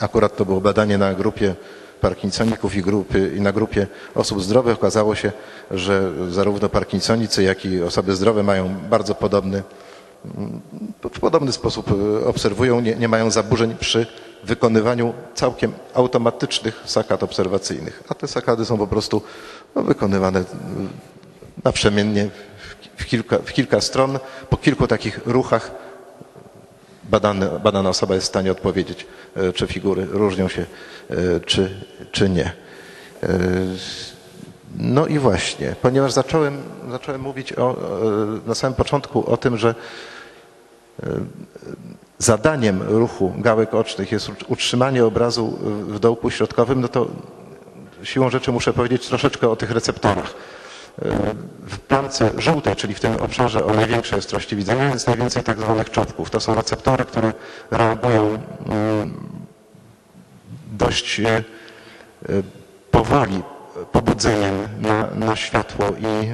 [0.00, 1.54] Akurat to było badanie na grupie
[2.00, 4.74] parkinsoników i, grupy, i na grupie osób zdrowych.
[4.74, 5.32] Okazało się,
[5.70, 9.62] że zarówno parkinsonicy, jak i osoby zdrowe mają bardzo podobny,
[11.14, 14.06] w podobny sposób y, obserwują, nie, nie mają zaburzeń przy
[14.44, 18.02] wykonywaniu całkiem automatycznych sakad obserwacyjnych.
[18.08, 19.22] A te sakady są po prostu
[19.74, 20.44] no, wykonywane y,
[21.64, 22.28] naprzemiennie
[22.96, 24.18] w, w, kilka, w kilka stron,
[24.50, 25.70] po kilku takich ruchach
[27.04, 30.66] badany, badana osoba jest w stanie odpowiedzieć, e, czy figury różnią się,
[31.10, 32.52] e, czy, czy nie.
[33.22, 33.28] E,
[34.78, 37.76] No i właśnie, ponieważ zacząłem, zacząłem mówić o,
[38.46, 39.74] na samym początku o tym, że
[42.18, 47.06] zadaniem ruchu gałek ocznych jest utrzymanie obrazu w dołku środkowym, no to
[48.02, 50.34] siłą rzeczy muszę powiedzieć troszeczkę o tych receptorach.
[51.66, 55.90] W plamce żółtej, czyli w tym obszarze o największej ostrości widzenia jest najwięcej tak zwanych
[55.90, 56.30] czopków.
[56.30, 57.32] To są receptory, które
[57.70, 59.14] reagują mm,
[60.72, 61.42] dość e,
[62.90, 63.42] powoli
[63.92, 66.30] pobudzeniem na, na światło i, e,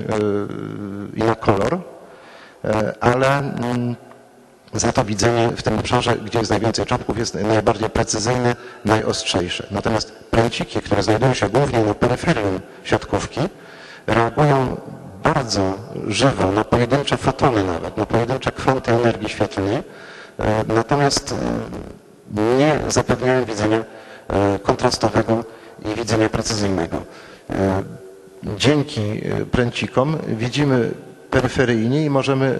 [1.14, 1.78] i na kolor,
[2.64, 3.96] e, ale mm,
[4.72, 9.66] za to widzenie w tym obszarze, gdzie jest najwięcej czopków, jest najbardziej precyzyjne, najostrzejsze.
[9.70, 13.40] Natomiast pręciki, które znajdują się głównie na peryferium siatkówki,
[14.06, 14.76] reagują
[15.22, 15.74] bardzo
[16.08, 19.82] żywo na pojedyncze fotony nawet, na pojedyncze kwanty energii świetlnej, e,
[20.68, 21.34] natomiast
[22.36, 23.84] e, nie zapewniają widzenia
[24.28, 25.44] e, kontrastowego
[25.92, 26.96] i widzenia precyzyjnego.
[28.56, 30.90] Dzięki pręcikom widzimy
[31.30, 32.58] peryferyjnie i możemy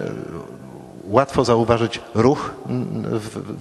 [1.03, 2.53] łatwo zauważyć ruch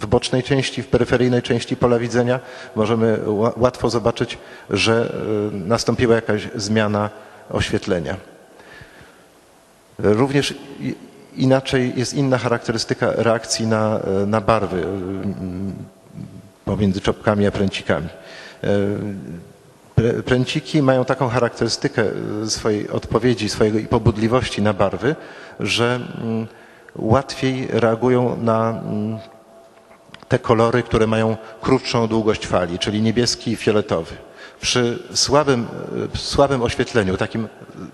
[0.01, 2.40] w, bocznej części, w peryferyjnej części pola widzenia.
[2.77, 4.38] Możemy ła- łatwo zobaczyć,
[4.71, 5.12] że
[5.53, 7.11] nastąpiła jakaś zmiana
[7.50, 8.16] oświetlenia.
[9.98, 10.54] Również
[11.36, 15.72] inaczej jest inna charakterystyka reakcji na, na barwy mm,
[16.64, 18.08] pomiędzy czopkami a pręcikami.
[19.96, 22.02] Prę- Pręciki mają taką charakterystykę
[22.42, 25.16] e, swojej odpowiedzi, swojego i pobudliwości na barwy,
[25.60, 26.46] że mm,
[26.96, 29.18] łatwiej reagują na mm,
[30.28, 34.14] te kolory, które mają krótszą długość fali, czyli niebieski i fioletowy.
[34.61, 35.66] Przy słabym,
[36.14, 37.49] e, słabym oświetleniu, takim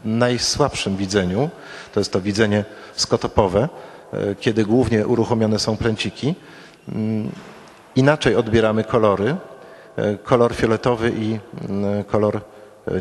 [0.05, 1.51] najsłabszym widzeniu,
[1.95, 2.65] to jest to widzenie
[2.97, 3.69] skotopowe,
[4.13, 6.35] e, kiedy głównie uruchomione są pręciki,
[6.89, 7.31] mm,
[7.97, 9.37] inaczej odbieramy kolory.
[9.97, 12.41] E, Kolor fioletowy i mm, kolor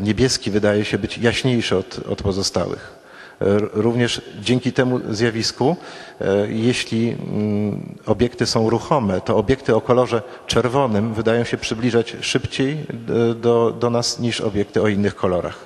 [0.02, 3.05] niebieski wydaje się być jaśniejszy od, od pozostałych.
[3.40, 5.76] E, Również dzięki temu zjawisku,
[6.20, 12.86] e, jeśli mm, obiekty są ruchome, to obiekty o kolorze czerwonym wydają się przybliżać szybciej
[12.92, 15.58] d- do, do nas niż obiekty o innych kolorach.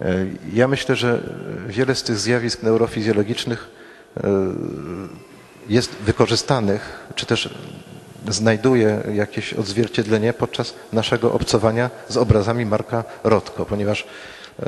[0.00, 0.14] E,
[0.52, 1.20] Ja myślę, że
[1.68, 3.70] wiele z tych zjawisk neurofizjologicznych
[4.16, 4.20] e,
[5.68, 7.54] jest wykorzystanych, czy też
[8.28, 14.06] znajduje jakieś odzwierciedlenie podczas naszego obcowania z obrazami Marka Rotko, ponieważ
[14.62, 14.66] e,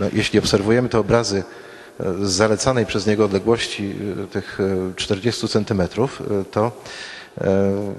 [0.00, 1.44] no, jeśli obserwujemy te obrazy
[2.00, 6.72] e, z zalecanej przez niego odległości e, tych e, 40 centymetrów, e, to
[7.40, 7.94] e,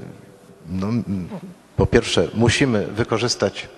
[0.69, 0.87] no,
[1.77, 3.69] po pierwsze musimy wykorzystać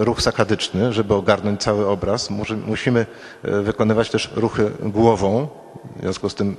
[0.00, 2.30] ruch sakadyczny, żeby ogarnąć cały obraz.
[2.66, 3.06] Musimy
[3.42, 5.48] wykonywać też ruchy głową,
[5.96, 6.56] w związku z tym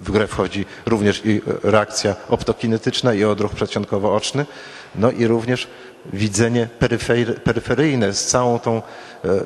[0.00, 4.46] w grę wchodzi również i reakcja optokinetyczna i odruch przedsionkowo-oczny,
[4.94, 5.68] no i również
[6.12, 8.82] widzenie peryfer- peryferyjne z całą tą e,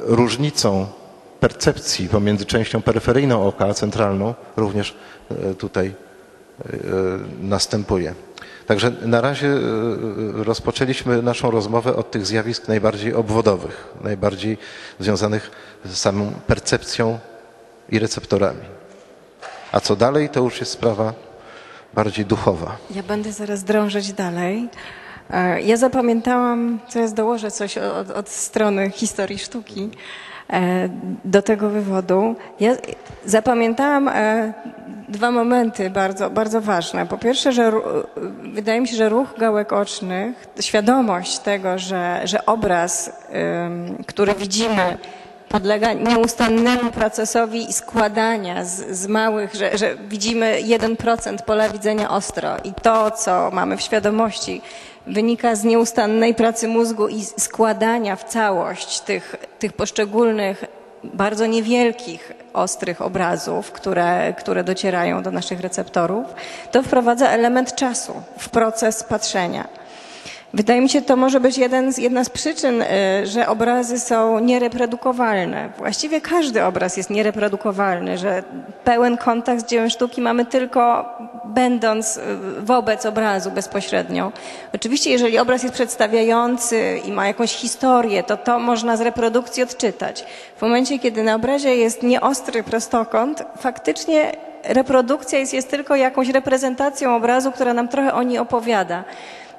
[0.00, 0.86] różnicą
[1.40, 4.94] percepcji pomiędzy częścią peryferyjną oka a centralną również
[5.30, 6.68] e, tutaj e,
[7.40, 8.14] następuje.
[8.66, 9.48] Także na razie
[10.32, 14.58] rozpoczęliśmy naszą rozmowę od tych zjawisk najbardziej obwodowych, najbardziej
[15.00, 15.50] związanych
[15.84, 17.18] z samą percepcją
[17.88, 18.60] i receptorami.
[19.72, 21.12] A co dalej, to już jest sprawa
[21.94, 22.76] bardziej duchowa.
[22.94, 24.68] Ja będę zaraz drążyć dalej.
[25.30, 29.90] E, Ja zapamiętałam, teraz dołożę coś od, od strony historii sztuki
[30.50, 30.88] e,
[31.24, 32.36] do tego wywodu.
[32.60, 32.72] Ja
[33.24, 34.52] zapamiętałam e,
[35.08, 37.06] dwa momenty bardzo, bardzo ważne.
[37.06, 37.72] Po pierwsze, że
[38.54, 43.12] wydaje mi się, że ruch gałek ocznych, świadomość tego, że, że obraz,
[44.06, 44.98] który widzimy,
[45.48, 52.72] podlega nieustannemu procesowi składania z, z małych, że, że widzimy 1% pola widzenia ostro i
[52.82, 54.62] to, co mamy w świadomości,
[55.06, 60.64] wynika z nieustannej pracy mózgu i składania w całość tych, tych poszczególnych,
[61.04, 66.26] bardzo niewielkich, ostrych obrazów, które, które docierają do naszych receptorów,
[66.70, 69.68] to wprowadza element czasu w proces patrzenia.
[70.54, 72.86] Wydaje mi się, to może być jeden z, jedna z przyczyn, y,
[73.26, 75.72] że obrazy są niereprodukowalne.
[75.78, 78.42] Właściwie każdy obraz jest niereprodukowalny, że
[78.84, 81.08] pełen kontakt z dziełem sztuki mamy tylko
[81.44, 82.20] będąc y,
[82.60, 84.32] wobec obrazu bezpośrednio.
[84.74, 90.24] Oczywiście, jeżeli obraz jest przedstawiający i ma jakąś historię, to to można z reprodukcji odczytać.
[90.56, 94.32] W momencie, kiedy na obrazie jest nieostry prostokąt, faktycznie
[94.64, 99.04] reprodukcja jest, jest tylko jakąś reprezentacją obrazu, która nam trochę o niej opowiada.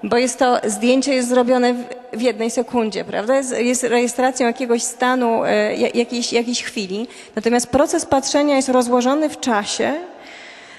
[0.03, 3.35] Bo jest to zdjęcie jest zrobione w, w jednej sekundzie, prawda?
[3.35, 7.07] Jest, jest rejestracją jakiegoś stanu, e, ja- jakiejś, jakiejś chwili.
[7.35, 9.93] Natomiast proces patrzenia jest rozłożony w czasie,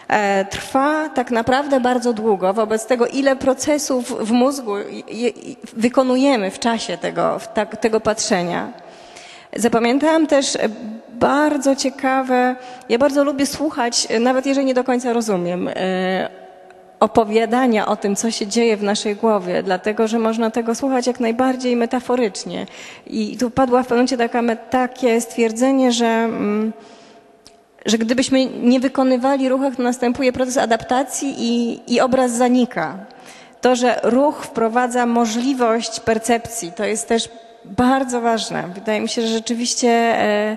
[0.08, 2.52] e, trwa tak naprawdę bardzo długo.
[2.54, 5.30] Wobec tego, ile procesów w mózgu je, je,
[5.72, 8.72] wykonujemy w czasie tego, tak, tego patrzenia.
[9.56, 10.58] Zapamiętałam też
[11.08, 12.56] bardzo ciekawe,
[12.88, 16.28] ja bardzo lubię słuchać, nawet jeżeli nie do końca rozumiem, e,
[17.00, 21.20] opowiadania o tym, co się dzieje w naszej głowie, dlatego że można tego słuchać jak
[21.20, 22.66] najbardziej metaforycznie.
[23.06, 26.72] I tu padła w pewnym momencie takie stwierdzenie, że, mm,
[27.86, 32.98] że gdybyśmy nie wykonywali ruchów, to następuje proces adaptacji i, i obraz zanika.
[33.60, 37.28] To, że ruch wprowadza możliwość percepcji, to jest też
[37.64, 38.64] bardzo ważne.
[38.74, 40.56] Wydaje mi się, że rzeczywiście e,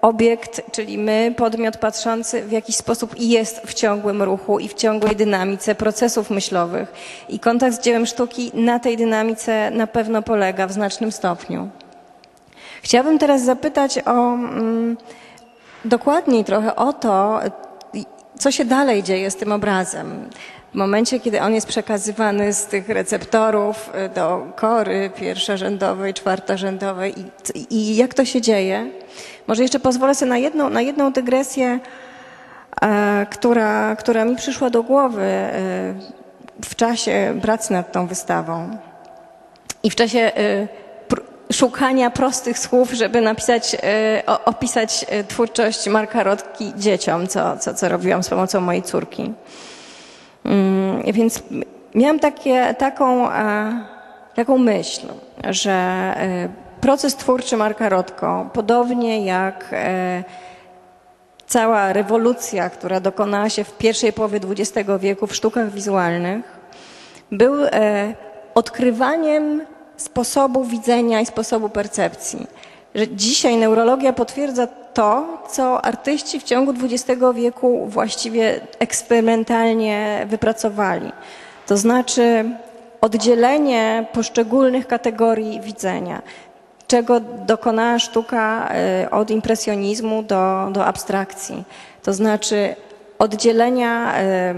[0.00, 5.16] obiekt, czyli my, podmiot patrzący w jakiś sposób jest w ciągłym ruchu i w ciągłej
[5.16, 6.92] dynamice procesów myślowych.
[7.28, 11.68] I kontakt z dziełem sztuki na tej dynamice na pewno polega w znacznym stopniu.
[12.82, 14.96] Chciałabym teraz zapytać o mm,
[15.84, 17.40] dokładniej trochę o to,
[18.38, 20.30] co się dalej dzieje z tym obrazem.
[20.72, 27.14] W momencie, kiedy on jest przekazywany z tych receptorów y, do kory pierwszorzędowej, czwartorzędowej
[27.54, 28.90] i, i jak to się dzieje?
[29.46, 31.80] Może jeszcze pozwolę sobie na jedną, na jedną dygresję,
[32.82, 35.94] e, która, która mi przyszła do głowy e,
[36.64, 38.78] w czasie pracy nad tą wystawą.
[39.82, 40.32] I w czasie
[41.08, 43.76] pr- szukania prostych słów, żeby napisać,
[44.26, 49.32] o, opisać y, twórczość Marka Rotki dzieciom, co, co, co robiłam z pomocą mojej córki.
[50.44, 51.42] Mm, Więc
[51.94, 53.72] miałam takie, taką, e,
[54.34, 55.06] taką myśl,
[55.50, 56.48] że e,
[56.80, 60.24] proces twórczy Marka Rotko, podobnie jak e,
[61.46, 66.58] cała rewolucja, która dokonała się w pierwszej połowie XX wieku w sztukach wizualnych,
[67.32, 67.54] był
[68.54, 69.62] odkrywaniem
[69.96, 72.46] sposobu widzenia i sposobu percepcji.
[72.94, 74.66] Że dzisiaj neurologia potwierdza
[74.98, 81.12] to, co artyści w ciągu XX wieku właściwie eksperymentalnie wypracowali.
[81.66, 82.44] To znaczy
[83.00, 86.22] oddzielenie poszczególnych kategorii widzenia,
[86.86, 91.64] czego dokonała sztuka e, od impresjonizmu do, do abstrakcji.
[92.02, 92.74] To znaczy
[93.18, 94.54] oddzielenia e,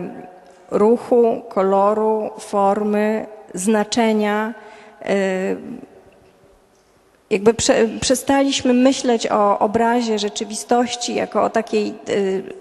[0.71, 4.55] ruchu, koloru, formy, znaczenia.
[7.31, 11.89] Jakby prze, przestaliśmy myśleć o obrazie rzeczywistości jako o takiej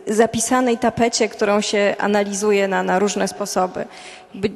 [0.08, 3.86] e, zapisanej tapecie, którą się analizuje na, na różne sposoby.
[4.34, 4.51] Jakby, e,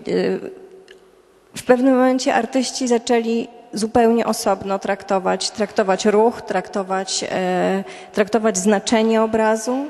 [1.55, 9.85] w pewnym momencie artyści zaczęli zupełnie osobno traktować, traktować ruch, traktować, e, traktować znaczenie obrazu.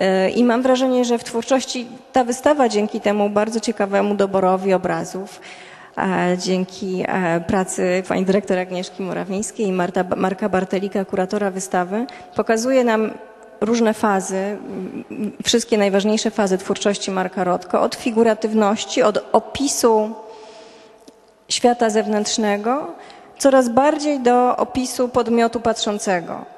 [0.00, 5.40] E, I mam wrażenie, że w twórczości ta wystawa dzięki temu bardzo ciekawemu doborowi obrazów,
[6.38, 13.10] dzięki e, pracy pani dyrektor Agnieszki Morawińskiej i Marta, Marka Bartelika, kuratora wystawy, pokazuje nam
[13.60, 14.58] różne fazy,
[15.44, 20.14] wszystkie najważniejsze fazy twórczości Marka Rotko, od figuratywności, od opisu
[21.48, 22.86] świata zewnętrznego,
[23.38, 26.53] coraz bardziej do opisu podmiotu patrzącego.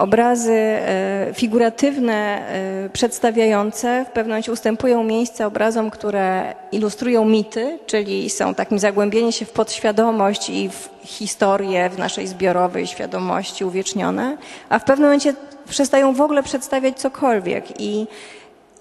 [0.00, 8.30] Obrazy e, figuratywne, e, przedstawiające w pewnym momencie ustępują miejsca obrazom, które ilustrują mity, czyli
[8.30, 14.36] są takim zagłębieniem się w podświadomość i w historię w naszej zbiorowej świadomości uwiecznione,
[14.68, 15.34] a w pewnym momencie
[15.68, 18.06] przestają w ogóle przedstawiać cokolwiek i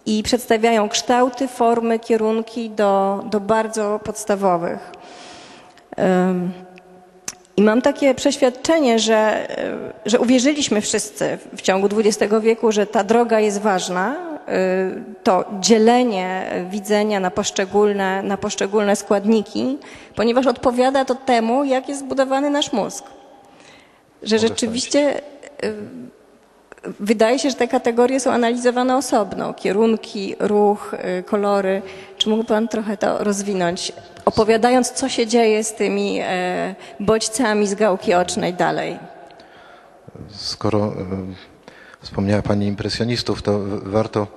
[0.05, 4.91] i przedstawiają kształty, formy, kierunki do, do bardzo podstawowych.
[5.99, 6.51] Ym,
[7.60, 9.48] I mam takie przeświadczenie, że,
[10.06, 14.15] y, że uwierzyliśmy wszyscy w ciągu XX wieku, że ta droga jest ważna.
[14.15, 19.78] y, To dzielenie widzenia na poszczególne, na poszczególne składniki,
[20.15, 23.04] ponieważ odpowiada to temu, jak jest zbudowany nasz mózg.
[24.24, 25.17] Że Mogę rzeczywiście
[25.63, 25.74] y,
[27.00, 29.54] wydaje się, że te kategorie są analizowane osobno.
[29.54, 30.95] Kierunki, ruch,
[31.26, 31.82] kolory.
[32.17, 33.93] Czy mógłby Pan trochę to rozwinąć,
[34.25, 38.99] opowiadając, co się dzieje z tymi e, bodźcami z gałki ocznej dalej?
[40.29, 40.93] Skoro e,
[42.01, 44.27] wspomniała Pani impresjonistów, to warto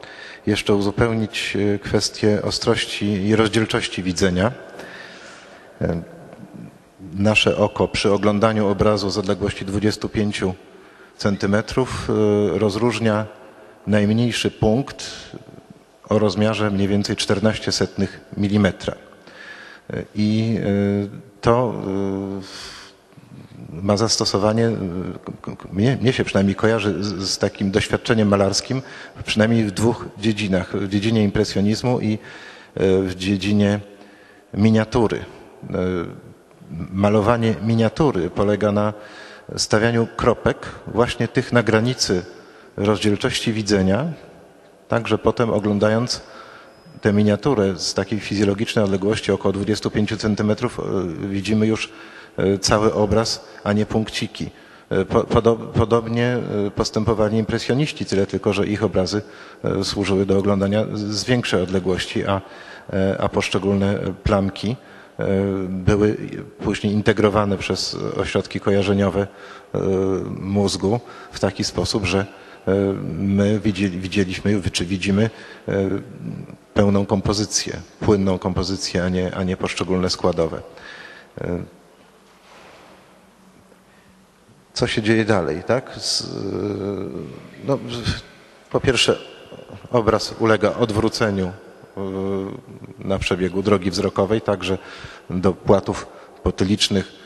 [0.47, 4.53] jeszcze uzupełnić e, kwestię ostrości i rozdzielczości widzenia.
[7.15, 10.45] Nasze oko przy oglądaniu obrazu z odległości 25
[11.17, 13.27] centymetrów e, rozróżnia
[13.87, 15.11] najmniejszy punkt
[16.09, 18.95] o rozmiarze mniej więcej 14 setnych milimetra.
[18.95, 19.12] E,
[20.15, 20.69] I e,
[21.41, 22.73] to e,
[23.73, 24.75] ma zastosowanie, y,
[25.73, 28.83] mnie, mnie się przynajmniej kojarzy z, z takim doświadczeniem malarskim,
[29.25, 32.19] przynajmniej w dwóch dziedzinach, w dziedzinie impresjonizmu i y,
[33.03, 33.81] w dziedzinie
[34.55, 35.17] miniatury.
[35.17, 35.75] Y,
[36.93, 38.93] Malowanie miniatury polega na
[39.57, 42.23] stawianiu kropek właśnie tych na granicy
[42.77, 44.13] rozdzielczości widzenia,
[44.89, 46.21] tak że potem oglądając
[47.03, 50.53] tę miniaturę z takiej fizjologicznej odległości około 25 cm
[51.31, 51.93] widzimy już
[52.37, 54.51] e, cały obraz, a nie punkciki.
[54.91, 56.27] E, Po, podo, podobnie
[56.67, 59.23] e, postępowali impresjoniści, tyle tylko, że ich obrazy
[59.65, 62.41] e, służyły do oglądania z- większej odległości, a,
[62.93, 64.77] e, a poszczególne plamki
[65.19, 65.27] e,
[65.69, 66.17] były
[66.65, 69.21] później integrowane przez ośrodki kojarzeniowe
[69.75, 69.79] e,
[70.41, 71.01] mózgu
[71.33, 72.27] w taki sposób, że e,
[73.19, 75.31] my widzieli, widzieliśmy, czy widzimy
[75.69, 75.89] e,
[76.75, 80.63] pełną kompozycję, płynną kompozycję, a nie, a nie poszczególne składowe.
[84.73, 86.01] co się dzieje dalej, tak?
[87.65, 87.79] No,
[88.71, 89.19] po pierwsze,
[89.91, 91.53] obraz ulega odwróceniu
[92.99, 94.79] na przebiegu drogi wzrokowej, także
[95.31, 96.07] do płatów
[96.43, 97.22] potylicznych,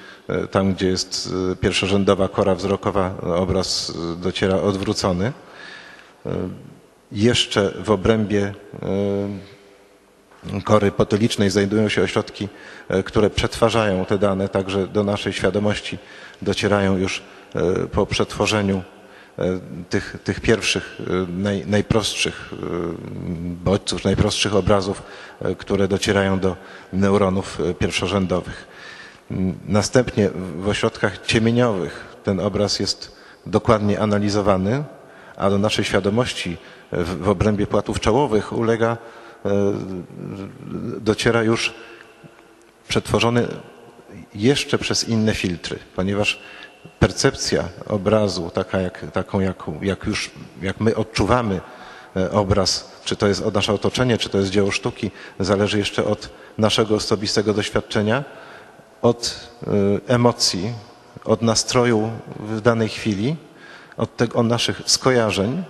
[0.51, 5.33] tam gdzie jest y, pierwszorzędowa kora wzrokowa, obraz y, dociera odwrócony.
[7.13, 8.55] Jeszcze w obrębie
[10.65, 12.49] kory potylicznej znajdują się ośrodki,
[12.89, 15.99] e, które przetwarzają te dane, także do naszej świadomości
[16.43, 17.23] docierają już
[17.55, 18.83] e, po przetworzeniu
[19.39, 19.45] e,
[19.91, 22.57] tych, tych pierwszych, e, naj, najprostszych e,
[23.65, 25.03] bodźców, najprostszych obrazów,
[25.43, 26.57] e, które docierają do
[26.93, 28.76] neuronów e, pierwszorzędowych.
[29.69, 33.17] Następnie w ośrodkach ciemieniowych ten obraz jest
[33.47, 34.85] dokładnie analizowany,
[35.37, 36.57] a do naszej świadomości
[36.93, 38.97] w, obrębie płatów czołowych ulega,
[39.45, 39.51] e,
[41.01, 41.75] dociera już
[42.89, 43.49] przetworzony
[44.35, 46.41] jeszcze przez inne filtry, ponieważ
[46.99, 50.31] percepcja obrazu, taka jak, taką jaką, jak już
[50.63, 51.61] jak my odczuwamy
[52.17, 55.11] e, obraz, czy to jest od nasze otoczenie, czy to jest dzieło sztuki,
[55.41, 58.25] zależy jeszcze od naszego osobistego doświadczenia,
[59.03, 59.71] od e,
[60.15, 60.73] emocji,
[61.25, 63.37] od nastroju w danej chwili,
[63.97, 65.65] od, tego, od naszych skojarzeń.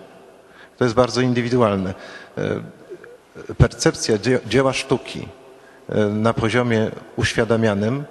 [0.79, 1.95] To jest bardzo indywidualne.
[2.39, 2.61] E,
[3.59, 5.29] Percepcja dzie- dzieła sztuki
[5.89, 8.05] e, na poziomie uświadamianym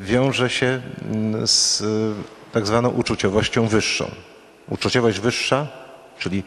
[0.00, 0.80] wiąże się
[1.10, 1.82] mm, z
[2.52, 4.10] tak zwaną uczuciowością wyższą.
[4.68, 5.66] Uczuciowość wyższa,
[6.18, 6.42] czyli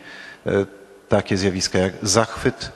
[1.10, 2.72] takie zjawiska jak zachwyt,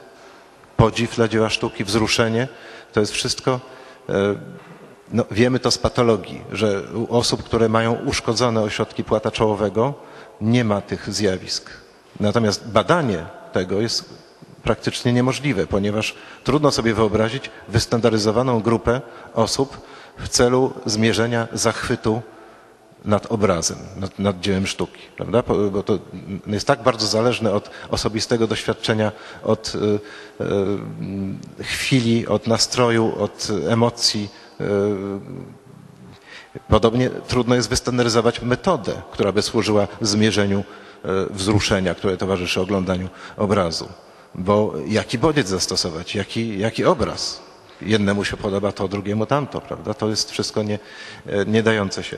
[0.77, 2.47] podziw dla dzieła sztuki, wzruszenie,
[2.93, 3.59] to jest wszystko,
[5.13, 9.93] no, wiemy to z patologii, że u osób, które mają uszkodzone ośrodki płata czołowego,
[10.41, 11.69] nie ma tych zjawisk.
[12.19, 14.13] Natomiast badanie tego jest
[14.63, 19.01] praktycznie niemożliwe, ponieważ trudno sobie wyobrazić wystandaryzowaną grupę
[19.33, 19.81] osób
[20.17, 22.21] w celu zmierzenia zachwytu
[23.05, 25.43] nad obrazem, nad, nad dziełem sztuki, prawda?
[25.71, 25.99] Bo to
[26.47, 29.11] jest tak bardzo zależne od osobistego doświadczenia,
[29.43, 29.79] od y,
[31.59, 34.29] y, chwili, od nastroju, od emocji.
[34.61, 34.65] y,
[36.67, 40.63] Podobnie trudno jest wystandaryzować metodę, która by służyła zmierzeniu
[41.29, 43.89] wzruszenia, które towarzyszy oglądaniu obrazu.
[44.35, 47.41] Bo jaki bodziec zastosować, jaki, jaki obraz?
[47.81, 49.93] Jednemu się podoba to, drugiemu tamto, prawda?
[49.93, 50.79] To jest wszystko nie,
[51.47, 52.17] nie dające się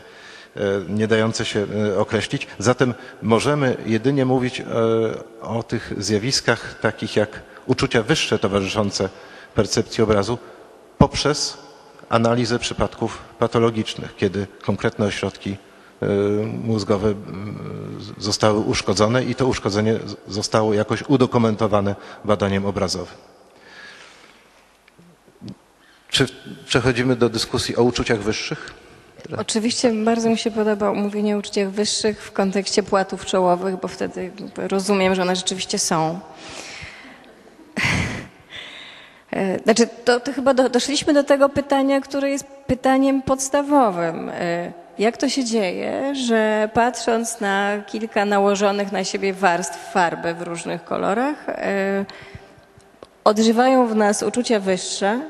[0.89, 2.47] nie dające się e, określić.
[2.59, 4.65] Zatem możemy jedynie mówić e,
[5.41, 9.09] o tych zjawiskach takich jak uczucia wyższe towarzyszące
[9.55, 10.37] percepcji obrazu
[10.97, 11.57] poprzez
[12.09, 15.57] analizę przypadków patologicznych, kiedy konkretne ośrodki
[16.63, 17.13] mózgowe
[18.17, 21.95] zostały uszkodzone i to uszkodzenie zostało jakoś udokumentowane
[22.25, 23.15] badaniem obrazowym.
[26.09, 26.25] Czy
[26.65, 28.80] przechodzimy do dyskusji o uczuciach wyższych?
[29.37, 34.31] Oczywiście bardzo mi się podoba mówienie o uczuciach wyższych w kontekście płatów czołowych, bo wtedy
[34.55, 36.19] rozumiem, że one rzeczywiście są.
[39.63, 44.29] Znaczy, to, to chyba do, doszliśmy do tego pytania, które jest pytaniem podstawowym.
[44.29, 50.41] E, Jak to się dzieje, że patrząc na kilka nałożonych na siebie warstw farby w
[50.41, 52.05] różnych kolorach, e,
[53.23, 55.21] odżywają w nas uczucia wyższe,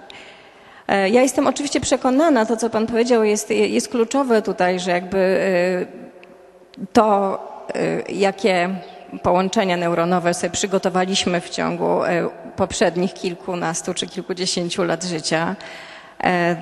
[0.91, 6.85] Ja jestem oczywiście przekonana, to co Pan powiedział jest, jest kluczowe tutaj, że jakby e,
[6.93, 7.39] to,
[7.75, 8.69] e, jakie
[9.23, 15.55] połączenia neuronowe sobie przygotowaliśmy w ciągu e, poprzednich kilkunastu czy kilkudziesięciu lat życia,
[16.23, 16.55] e,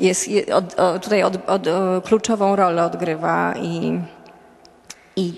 [0.00, 1.62] jest, je- od, o, tutaj od, od,
[2.04, 4.00] kluczową rolę odgrywa i,
[5.16, 5.32] i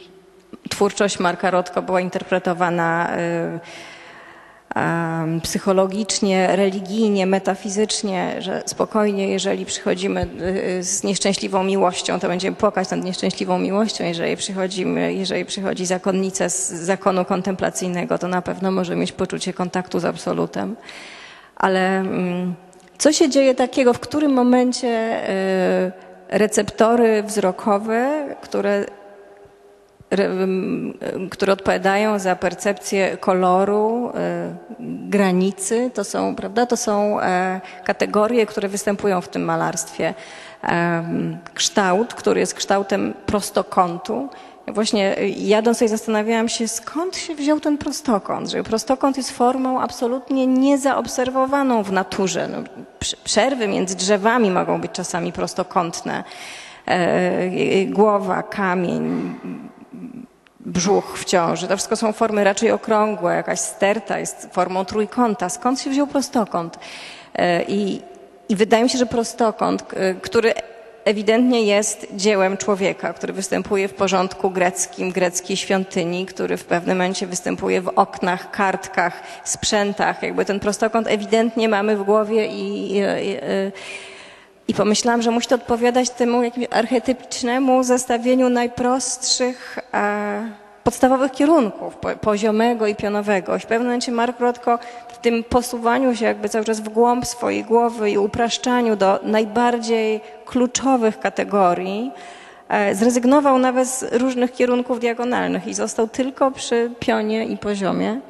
[0.70, 3.60] twórczość Marka Rotko była interpretowana e, em,
[5.42, 10.26] psychologicznie, religijnie, metafizycznie, że spokojnie, jeżeli przychodzimy
[10.78, 14.04] y, z nieszczęśliwą miłością, to będziemy płakać nad nieszczęśliwą miłością.
[14.04, 20.00] Jeżeli przychodzimy, jeżeli przychodzi zakonnica z zakonu kontemplacyjnego, to na pewno może mieć poczucie kontaktu
[20.00, 20.76] z absolutem.
[21.56, 22.54] Ale mm,
[22.98, 25.92] co się dzieje takiego, w którym momencie y,
[26.28, 28.86] receptory wzrokowe, które
[31.30, 34.54] które odpowiadają za percepcję koloru, e,
[35.08, 35.90] granicy.
[35.94, 40.14] To są, prawda, to są e, kategorie, które występują w tym malarstwie.
[41.54, 44.28] Kształt, który jest kształtem prostokątu.
[44.68, 49.80] Właśnie y, jadąc tutaj zastanawiałam się, skąd się wziął ten prostokąt, że prostokąt jest formą
[49.80, 52.48] absolutnie niezaobserwowaną w naturze.
[52.48, 52.58] No,
[53.00, 56.24] prze- przerwy między drzewami mogą być czasami prostokątne.
[56.86, 59.34] E, głowa, kamień,
[60.64, 61.68] brzuch w ciąży.
[61.68, 65.48] To wszystko są formy raczej okrągłe, jakaś sterta jest formą trójkąta.
[65.48, 66.78] Skąd się wziął prostokąt?
[67.34, 68.02] E, I,
[68.48, 69.84] i wydaje mi się, że prostokąt,
[70.22, 70.54] który
[71.04, 77.26] ewidentnie jest dziełem człowieka, który występuje w porządku greckim, greckiej świątyni, który w pewnym momencie
[77.26, 80.22] występuje w oknach, kartkach, sprzętach.
[80.22, 83.36] Jakby ten prostokąt ewidentnie mamy w głowie i, i, i,
[84.68, 90.50] i pomyślałam, że musi to odpowiadać temu jakimś archetypicznemu zestawieniu najprostszych e,
[90.84, 93.56] podstawowych kierunków, po, poziomego i pionowego.
[93.56, 97.26] I w pewnym momencie Mark Rothko w tym posuwaniu się jakby cały czas w głąb
[97.26, 102.10] swojej głowy i upraszczaniu do najbardziej kluczowych kategorii,
[102.68, 108.20] e, zrezygnował nawet z różnych kierunków diagonalnych i został tylko przy pionie i poziomie.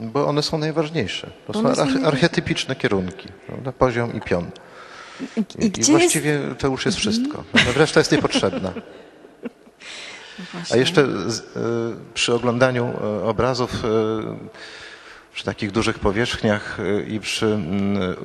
[0.00, 1.30] Bo one są najważniejsze.
[1.46, 3.28] To są archetypiczne kierunki.
[3.46, 3.72] Prawda?
[3.72, 4.50] Poziom i pion.
[5.20, 5.90] I, I, I gdzie jest...
[5.90, 7.44] właściwie to już jest wszystko.
[7.54, 8.72] No, Reszta jest niepotrzebna.
[10.72, 11.06] A jeszcze y,
[12.14, 13.88] przy oglądaniu y, obrazów y,
[15.32, 16.78] przy takich dużych powierzchniach
[17.08, 17.58] i przy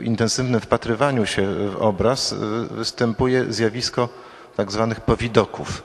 [0.01, 2.35] intensywnym wpatrywaniu się w obraz
[2.71, 4.09] występuje zjawisko
[4.55, 5.83] tak zwanych powidoków.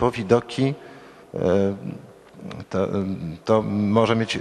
[0.00, 0.74] Powidoki
[2.70, 2.88] to,
[3.44, 4.40] to może mieć, y,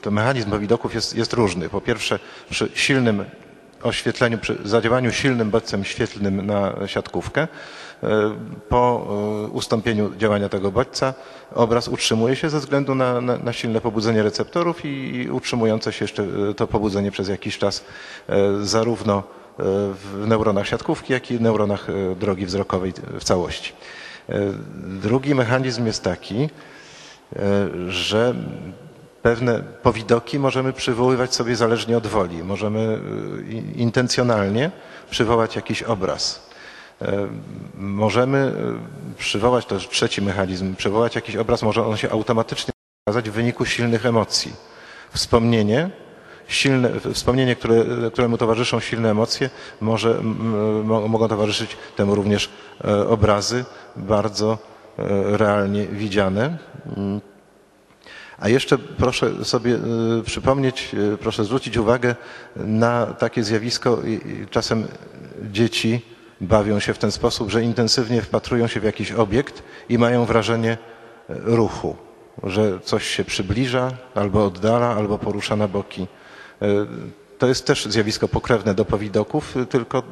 [0.00, 1.68] to mechanizm powidoków jest, jest różny.
[1.68, 2.18] Po pierwsze
[2.50, 3.24] przy silnym
[3.82, 8.06] oświetleniu, przy zadziałaniu silnym bodźcem świetlnym na siatkówkę, y,
[8.68, 9.06] po
[9.46, 11.14] y, ustąpieniu działania tego bodźca
[11.54, 16.04] obraz utrzymuje się ze względu na, na, na silne pobudzenie receptorów i, i utrzymujące się
[16.04, 16.26] jeszcze
[16.56, 17.84] to pobudzenie przez jakiś czas
[18.62, 19.22] zarówno
[19.58, 23.72] w neuronach siatkówki, jak i neuronach y, drogi wzrokowej w całości.
[25.02, 26.48] Drugi mechanizm jest taki,
[27.88, 28.34] że
[29.22, 32.44] pewne powidoki możemy przywoływać sobie zależnie od woli.
[32.44, 34.70] Możemy e, intencjonalnie
[35.10, 36.48] przywołać jakiś obraz.
[37.02, 37.28] E,
[37.78, 42.72] Możemy e, przywołać, to jest trzeci mechanizm, przywołać jakiś obraz, może on się automatycznie
[43.06, 44.52] okazać w wyniku silnych emocji.
[45.12, 45.90] Wspomnienie,
[46.48, 50.22] silne, wspomnienie które, któremu towarzyszą silne emocje, może,
[51.08, 52.50] mogą towarzyszyć temu również
[52.84, 53.64] e, obrazy
[53.96, 54.71] bardzo e,
[55.38, 56.58] realnie widziane.
[56.96, 57.20] Mm.
[58.38, 59.74] A jeszcze proszę sobie
[60.18, 62.16] y, przypomnieć, y, proszę zwrócić uwagę
[62.56, 63.98] na takie zjawisko.
[64.50, 64.88] Czasem
[65.42, 66.00] dzieci
[66.40, 70.78] bawią się w ten sposób, że intensywnie wpatrują się w jakiś obiekt i mają wrażenie
[71.28, 71.96] ruchu,
[72.42, 76.06] że coś się przybliża, albo oddala, albo porusza na boki.
[77.42, 80.02] To jest też zjawisko pokrewne do powidoków, y, tylko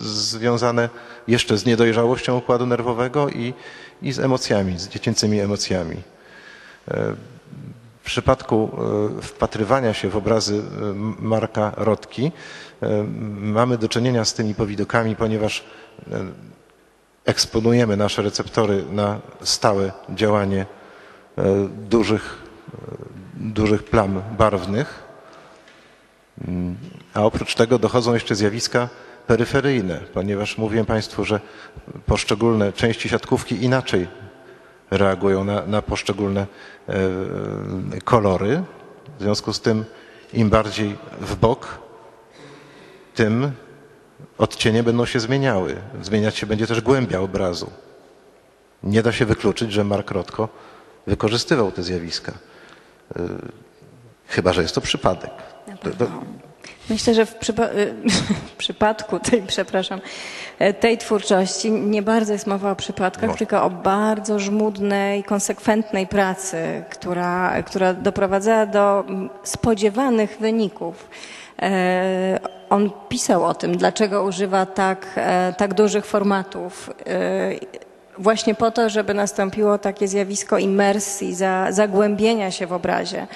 [0.00, 0.88] związane
[1.28, 3.54] jeszcze z niedojrzałością układu nerwowego i,
[4.02, 5.96] i z emocjami, z dziecięcymi emocjami.
[8.00, 8.70] W przypadku
[9.18, 12.32] e, wpatrywania się w obrazy e, Marka Rotki
[12.82, 13.04] e,
[13.38, 15.64] mamy do czynienia z tymi powidokami, ponieważ
[16.12, 16.24] e,
[17.24, 20.66] eksponujemy nasze receptory na stałe działanie
[21.38, 22.38] e, dużych,
[22.74, 22.78] e,
[23.34, 25.09] dużych plam barwnych,
[27.14, 28.88] a oprócz tego dochodzą jeszcze zjawiska
[29.26, 31.40] peryferyjne, ponieważ mówiłem Państwu, że
[32.06, 34.08] poszczególne części siatkówki inaczej
[34.90, 36.46] reagują na, na poszczególne
[36.88, 36.94] e,
[38.04, 38.62] kolory.
[39.18, 39.84] W związku z tym
[40.32, 41.78] im bardziej w bok,
[43.14, 43.52] tym
[44.38, 45.76] odcienie będą się zmieniały.
[46.02, 47.70] Zmieniać się będzie też głębia obrazu.
[48.82, 50.48] Nie da się wykluczyć, że Mark Rotko
[51.06, 52.32] wykorzystywał te zjawiska.
[53.16, 53.22] E,
[54.30, 55.30] Chyba, że jest to przypadek.
[55.82, 56.06] To, to,
[56.90, 57.94] Myślę, że w, przypa- y,
[58.52, 60.00] w przypadku tej, przepraszam,
[60.58, 63.38] e, tej twórczości nie bardzo jest mowa o przypadkach, Może.
[63.38, 71.08] tylko o bardzo żmudnej, konsekwentnej pracy, która, która doprowadzała do mm, spodziewanych wyników.
[71.62, 76.90] E, On pisał o tym, dlaczego używa tak, e, tak dużych formatów.
[78.18, 83.26] Właśnie po to, żeby nastąpiło takie zjawisko imersji, za, zagłębienia się w obrazie.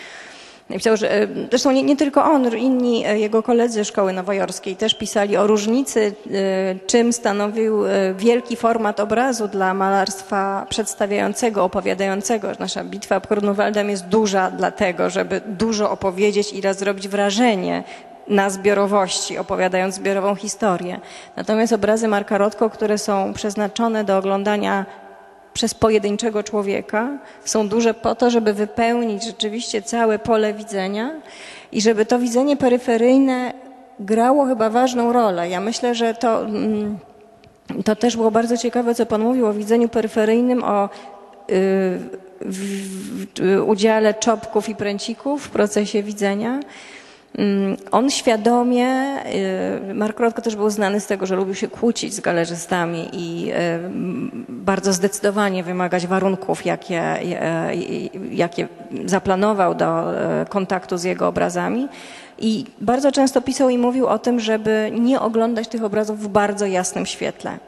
[0.70, 4.94] Napisał, że e, zresztą nie, nie tylko on, inni e, jego koledzy szkoły nowojorskiej też
[4.94, 7.82] pisali o różnicy, e, czym stanowił
[8.16, 12.48] wielki format obrazu dla malarstwa przedstawiającego, opowiadającego.
[12.58, 17.84] Nasza bitwa pod Grunwaldem jest duża dlatego, żeby dużo opowiedzieć i raz zrobić wrażenie
[18.28, 21.00] na zbiorowości, opowiadając zbiorową historię.
[21.36, 24.86] Natomiast obrazy Marka Rotko, które są przeznaczone do oglądania
[25.54, 31.10] przez pojedynczego człowieka, są duże po to, żeby wypełnić rzeczywiście całe pole widzenia
[31.72, 33.52] i żeby to widzenie peryferyjne
[34.00, 35.48] grało chyba ważną rolę.
[35.48, 36.98] Ja myślę, że to, mm,
[37.84, 40.88] to też było bardzo ciekawe, co Pan mówił o widzeniu peryferyjnym, o y,
[42.40, 42.58] w,
[43.40, 46.60] w, udziale czopków i pręcików w procesie widzenia.
[47.38, 49.16] Mm, On świadomie,
[49.90, 53.52] y, Mark Rothko też był znany z tego, że lubił się kłócić z galerzystami i
[53.52, 53.54] y,
[54.48, 58.68] bardzo zdecydowanie wymagać warunków, jakie, y, jakie
[59.04, 60.04] zaplanował do
[60.48, 61.88] kontaktu z jego obrazami.
[62.38, 66.66] I bardzo często pisał i mówił o tym, żeby nie oglądać tych obrazów w bardzo
[66.66, 67.58] jasnym świetle.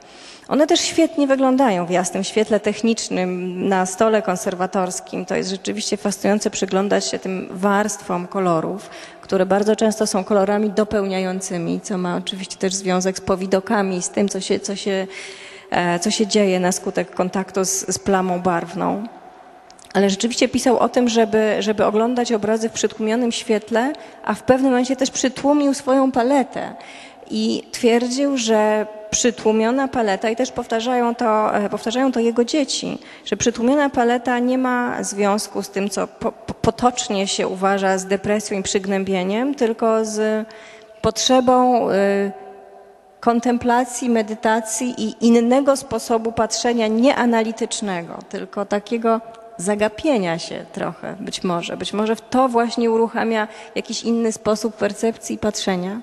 [0.48, 5.24] One też świetnie wyglądają w jasnym świetle technicznym na stole konserwatorskim.
[5.24, 8.90] To jest rzeczywiście fascynujące przyglądać się tym warstwom kolorów,
[9.20, 14.28] które bardzo często są kolorami dopełniającymi, co ma oczywiście też związek z powidokami, z tym,
[14.28, 15.06] co się, co się,
[15.70, 19.06] e, co się dzieje na skutek kontaktu z, z plamą barwną.
[19.94, 23.92] Ale rzeczywiście pisał o tym, żeby, żeby oglądać obrazy w przytłumionym świetle,
[24.24, 26.74] a w pewnym momencie też przytłumił swoją paletę.
[27.30, 33.36] I twierdził, że przytłumiona paleta, i też powtarzają to, e, powtarzają to jego dzieci, że
[33.36, 38.58] przytłumiona paleta nie ma związku z tym, co po, po, potocznie się uważa z depresją
[38.58, 40.46] i przygnębieniem, tylko z
[41.00, 42.32] potrzebą y,
[43.20, 49.20] kontemplacji, medytacji i innego sposobu patrzenia, nieanalitycznego, tylko takiego
[49.56, 51.76] zagapienia się trochę, być może.
[51.76, 56.00] Być może to właśnie uruchamia jakiś inny sposób percepcji i patrzenia.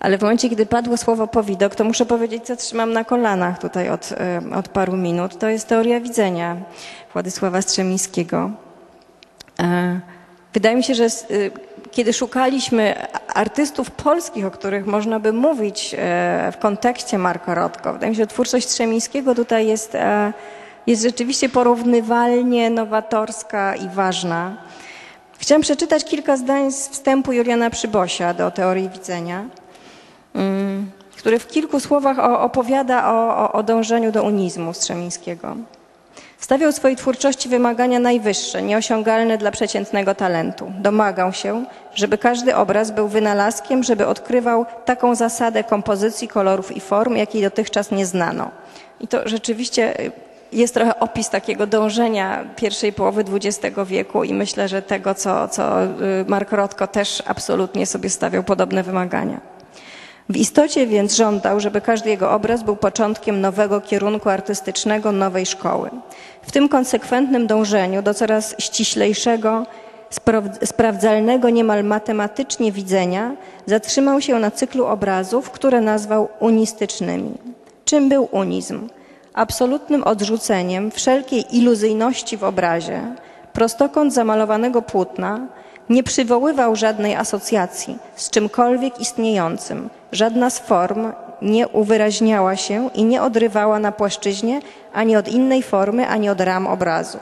[0.00, 3.90] Ale w momencie, kiedy padło słowo powidok, to muszę powiedzieć, co trzymam na kolanach tutaj
[3.90, 5.38] od, e, od paru minut.
[5.38, 6.56] To jest teoria widzenia
[7.12, 8.50] Władysława Strzemińskiego.
[9.60, 10.00] E,
[10.56, 11.50] Wydaje mi się, że y,
[11.90, 12.94] kiedy szukaliśmy
[13.34, 18.22] artystów polskich, o których można by mówić e, w kontekście Marka Rotko, wydaje mi się,
[18.22, 20.32] że twórczość Strzemińskiego tutaj jest, e,
[20.86, 24.56] jest rzeczywiście porównywalnie nowatorska i ważna.
[25.38, 29.44] Chciałam przeczytać kilka zdań z wstępu Juliana Przybosia do teorii widzenia,
[31.16, 35.56] który w kilku słowach opowiada o, o, o dążeniu do unizmu Strzemińskiego.
[36.38, 40.72] Stawiał swojej twórczości wymagania najwyższe, nieosiągalne dla przeciętnego talentu.
[40.78, 41.64] Domagał się,
[41.94, 47.90] żeby każdy obraz był wynalazkiem, żeby odkrywał taką zasadę kompozycji, kolorów i form, jakiej dotychczas
[47.90, 48.50] nie znano.
[49.00, 49.94] I to rzeczywiście
[50.52, 55.84] jest trochę opis takiego dążenia pierwszej połowy XX wieku i myślę, że tego, co, co
[55.84, 55.88] y,
[56.28, 59.55] Mark Rothko też absolutnie sobie stawiał podobne wymagania.
[60.28, 65.90] W istocie więc żądał, żeby każdy jego obraz był początkiem nowego kierunku artystycznego, nowej szkoły.
[66.42, 69.66] W tym konsekwentnym dążeniu do coraz ściślejszego,
[70.10, 77.32] spraw- sprawdzalnego niemal matematycznie widzenia zatrzymał się na cyklu obrazów, które nazwał unistycznymi.
[77.84, 78.88] Czym był unizm?
[79.34, 83.00] Absolutnym odrzuceniem wszelkiej iluzyjności w obrazie,
[83.52, 85.46] prostokąt zamalowanego płótna,
[85.90, 89.90] nie przywoływał żadnej asocjacji z czymkolwiek istniejącym.
[90.12, 91.12] Żadna z form
[91.42, 94.60] nie uwyraźniała się i nie odrywała na płaszczyźnie
[94.92, 97.18] ani od innej formy, ani od ram obrazu.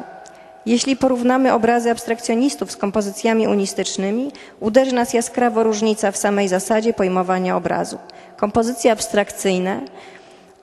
[0.67, 7.57] Jeśli porównamy obrazy abstrakcjonistów z kompozycjami unistycznymi, uderzy nas jaskrawo różnica w samej zasadzie pojmowania
[7.57, 7.99] obrazu.
[8.37, 9.81] Kompozycje abstrakcyjne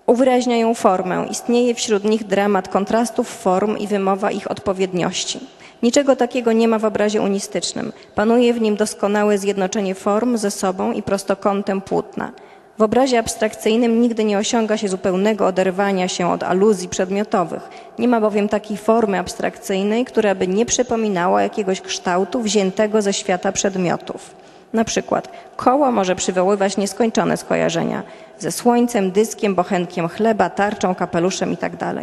[0.05, 1.25] uwyraźniają formę.
[1.31, 5.39] Istnieje wśród nich dramat kontrastów form i wymowa ich odpowiedniości.
[5.83, 7.93] Niczego takiego nie ma w obrazie unistycznym.
[8.15, 12.31] Panuje w nim doskonałe zjednoczenie form ze sobą i prostokątem płótna.
[12.77, 17.69] W obrazie abstrakcyjnym nigdy nie osiąga się zupełnego oderwania się od aluzji przedmiotowych.
[17.99, 23.51] Nie ma bowiem takiej formy abstrakcyjnej, która by nie przypominała jakiegoś kształtu wziętego ze świata
[23.51, 24.35] przedmiotów.
[24.73, 28.03] Na przykład koło może przywoływać nieskończone skojarzenia
[28.39, 31.93] ze słońcem, dyskiem, bochenkiem chleba, tarczą, kapeluszem itd.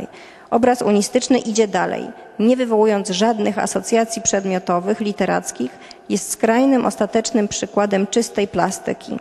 [0.51, 2.11] Obraz unistyczny idzie dalej.
[2.39, 9.19] Nie wywołując żadnych asocjacji przedmiotowych, literackich, jest skrajnym, ostatecznym przykładem czystej plastyki.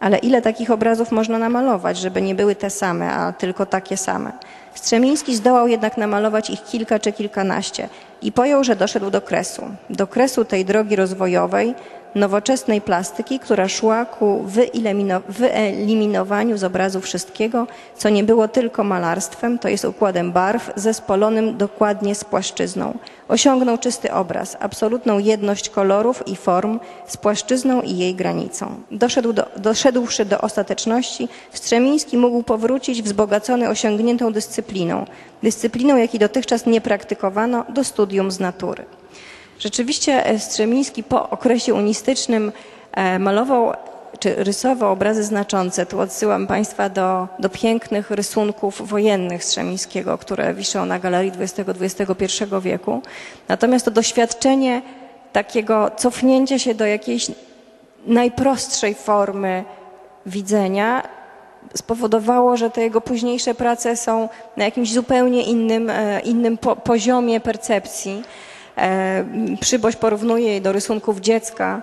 [0.00, 4.32] Ale ile takich obrazów można namalować, żeby nie były te same, a tylko takie same?
[4.74, 7.88] Strzemiński zdołał jednak namalować ich kilka czy kilkanaście
[8.22, 9.62] i pojął, że doszedł do kresu.
[9.90, 11.74] Do kresu tej drogi rozwojowej,
[12.14, 19.58] nowoczesnej plastyki, która szła ku wyelimino- wyeliminowaniu z obrazu wszystkiego, co nie było tylko malarstwem,
[19.58, 22.98] to jest układem barw zespolonym dokładnie z płaszczyzną.
[23.28, 28.80] Osiągnął czysty obraz, absolutną jedność kolorów i form z płaszczyzną i jej granicą.
[28.90, 35.04] Doszedł do, doszedłszy do ostateczności, Strzemiński mógł powrócić wzbogacony osiągniętą dyscypliną,
[35.42, 38.84] dyscypliną, jakiej dotychczas nie praktykowano, do studium z natury.
[39.58, 42.52] Rzeczywiście e, Strzemiński po okresie unistycznym
[42.92, 43.72] e, malował
[44.18, 45.86] czy rysował obrazy znaczące.
[45.86, 53.02] Tu odsyłam Państwa do, do pięknych rysunków wojennych Strzemińskiego, które wiszą na galerii XX-XXI wieku.
[53.48, 54.82] Natomiast to doświadczenie
[55.32, 57.26] takiego cofnięcia się do jakiejś
[58.06, 59.64] najprostszej formy
[60.26, 61.02] widzenia
[61.74, 67.40] spowodowało, że te jego późniejsze prace są na jakimś zupełnie innym, e, innym po, poziomie
[67.40, 68.22] percepcji.
[68.78, 69.24] E,
[69.60, 71.82] Przyboś porównuje je do rysunków dziecka,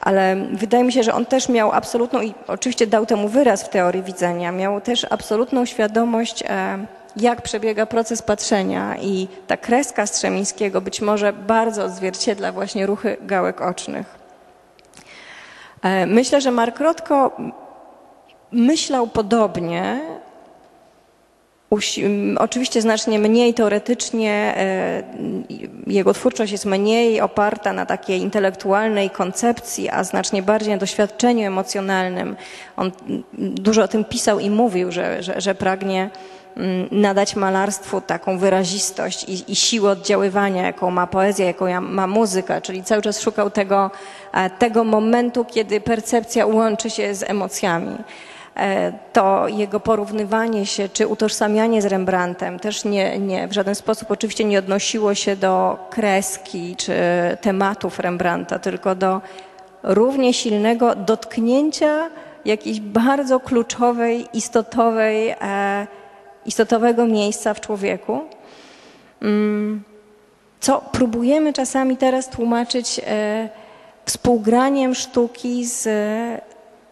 [0.00, 3.68] ale wydaje mi się, że on też miał absolutną, i oczywiście dał temu wyraz w
[3.68, 6.78] teorii widzenia, miał też absolutną świadomość, e,
[7.16, 13.60] jak przebiega proces patrzenia i ta kreska Strzemińskiego być może bardzo odzwierciedla właśnie ruchy gałek
[13.60, 14.06] ocznych.
[15.82, 17.36] E, Myślę, że Mark Rothko
[18.52, 20.00] myślał podobnie,
[22.38, 25.02] oczywiście znacznie mniej teoretycznie, e,
[25.86, 32.36] jego twórczość jest mniej oparta na takiej intelektualnej koncepcji, a znacznie bardziej na doświadczeniu emocjonalnym.
[32.76, 32.92] On
[33.38, 36.10] dużo o tym pisał i mówił, że, że, że pragnie
[36.90, 42.60] nadać malarstwu taką wyrazistość i, i siłę oddziaływania, jaką ma poezja, jaką ja- ma muzyka,
[42.60, 43.90] czyli cały czas szukał tego,
[44.32, 47.96] e, tego momentu, kiedy percepcja łączy się z emocjami.
[48.56, 54.10] E, To jego porównywanie się czy utożsamianie z Rembrandtem też nie, nie, w żaden sposób
[54.10, 56.94] oczywiście nie odnosiło się do kreski czy
[57.40, 59.20] tematów Rembrandta, tylko do
[59.82, 62.10] równie silnego dotknięcia
[62.44, 65.86] jakiejś bardzo kluczowej, istotowej, e,
[66.46, 68.20] istotowego miejsca w człowieku,
[69.22, 69.82] mm,
[70.60, 73.48] co próbujemy czasami teraz tłumaczyć e,
[74.04, 75.88] współgraniem sztuki z,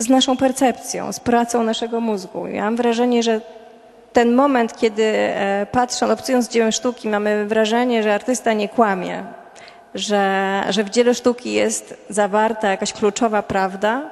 [0.05, 2.47] z naszą percepcją, z pracą naszego mózgu.
[2.47, 3.41] Ja mam wrażenie, że
[4.13, 9.25] ten moment, kiedy e, patrząc, obcując dziełem sztuki, mamy wrażenie, że artysta nie kłamie,
[9.95, 14.11] że, że w dziele sztuki jest zawarta jakaś kluczowa prawda,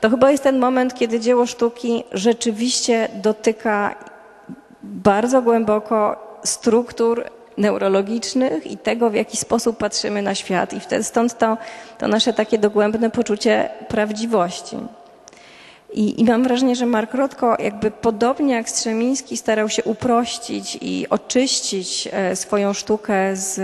[0.00, 3.94] to chyba jest ten moment, kiedy dzieło sztuki rzeczywiście dotyka
[4.82, 7.24] bardzo głęboko struktur
[7.56, 10.72] neurologicznych i tego, w jaki sposób patrzymy na świat.
[10.72, 11.56] I wtedy stąd to,
[11.98, 14.76] to nasze takie dogłębne poczucie prawdziwości.
[15.92, 21.06] I, I mam wrażenie, że Mark Rothko jakby podobnie jak Strzemiński starał się uprościć i
[21.08, 23.60] oczyścić e, swoją sztukę z,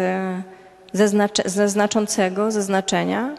[0.93, 3.35] ze, znacze, ze znaczącego, ze znaczenia.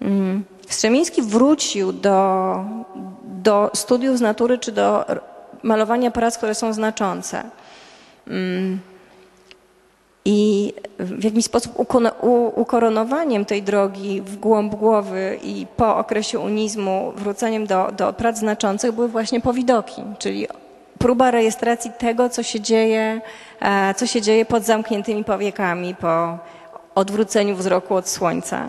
[0.00, 0.44] Mm.
[0.68, 2.56] Strzemiński wrócił do,
[3.24, 5.04] do studiów z natury czy do
[5.62, 7.42] malowania prac, które są znaczące.
[10.28, 11.72] I w jakiś sposób
[12.54, 18.92] ukoronowaniem tej drogi w głąb głowy i po okresie unizmu wróceniem do, do prac znaczących
[18.92, 20.46] były właśnie powidoki, czyli
[20.98, 23.20] próba rejestracji tego, co się dzieje,
[23.60, 26.38] e, co się dzieje pod zamkniętymi powiekami po
[26.94, 28.68] odwróceniu wzroku od słońca.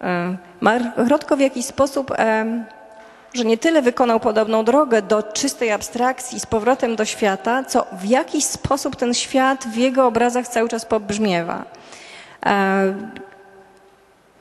[0.00, 2.10] E, Mark Rothko w jakiś sposób
[3.34, 8.04] że nie tyle wykonał podobną drogę do czystej abstrakcji z powrotem do świata, co w
[8.04, 11.64] jakiś sposób ten świat w jego obrazach cały czas pobrzmiewa.
[12.46, 12.94] E,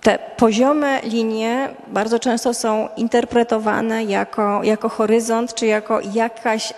[0.01, 6.73] Te poziome linie bardzo często są interpretowane jako, jako horyzont, czy jako jakaś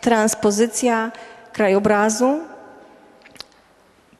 [0.00, 1.10] transpozycja
[1.52, 2.40] krajobrazu,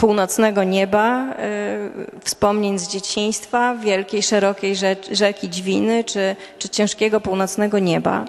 [0.00, 4.74] północnego nieba, y, wspomnień z dzieciństwa, wielkiej, szerokiej
[5.12, 8.24] rzeki Dźwiny, czy, czy ciężkiego północnego nieba,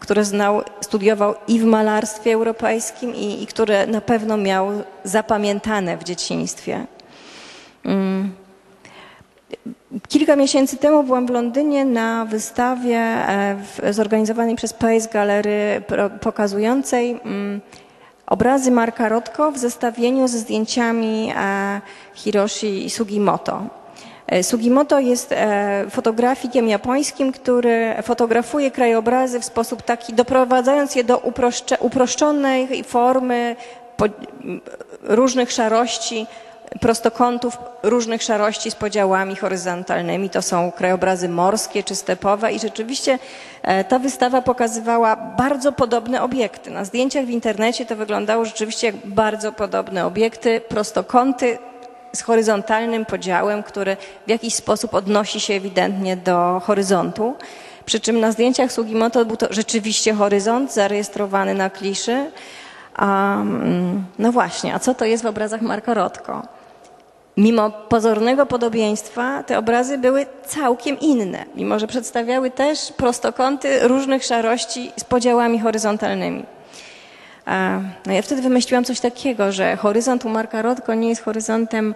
[0.00, 4.68] które znał, studiował i w malarstwie europejskim, i, i które na pewno miał
[5.04, 6.86] zapamiętane w dzieciństwie.
[7.84, 8.32] Mm.
[10.08, 13.56] Kilka miesięcy temu byłam w Londynie na wystawie e,
[13.90, 15.82] zorganizowanej przez Pace Gallery
[16.20, 17.60] pokazującej mm,
[18.26, 21.80] obrazy Marka Rothko w zestawieniu ze zdjęciami e,
[22.14, 23.62] Hiroshi Sugimoto.
[24.26, 31.22] E, Sugimoto jest e, fotografikiem japońskim, który fotografuje krajobrazy w sposób taki, doprowadzając je do
[31.80, 33.56] uproszczonej formy
[35.02, 36.26] różnych szarości,
[36.80, 40.30] prostokątów różnych szarości z podziałami horyzontalnymi.
[40.30, 43.18] To są krajobrazy morskie czy stepowe i rzeczywiście
[43.62, 46.70] e, ta wystawa pokazywała bardzo podobne obiekty.
[46.70, 51.58] Na zdjęciach w internecie to wyglądało rzeczywiście jak bardzo podobne obiekty, prostokąty
[52.16, 53.96] z horyzontalnym podziałem, który
[54.26, 57.34] w jakiś sposób odnosi się ewidentnie do horyzontu.
[57.84, 62.30] Przy czym na zdjęciach Sugimoto był to rzeczywiście horyzont zarejestrowany na kliszy.
[62.96, 66.42] A, mm, no właśnie, a co to jest w obrazach Marka Rothko?
[67.36, 74.92] Mimo pozornego podobieństwa, te obrazy były całkiem inne, mimo że przedstawiały też prostokąty różnych szarości
[74.96, 76.44] z podziałami horyzontalnymi.
[77.46, 81.94] A, No ja wtedy wymyśliłam coś takiego, że horyzont u Marka Rothko nie jest horyzontem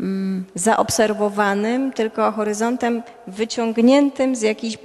[0.00, 4.78] mm, zaobserwowanym, tylko horyzontem wyciągniętym z jakichś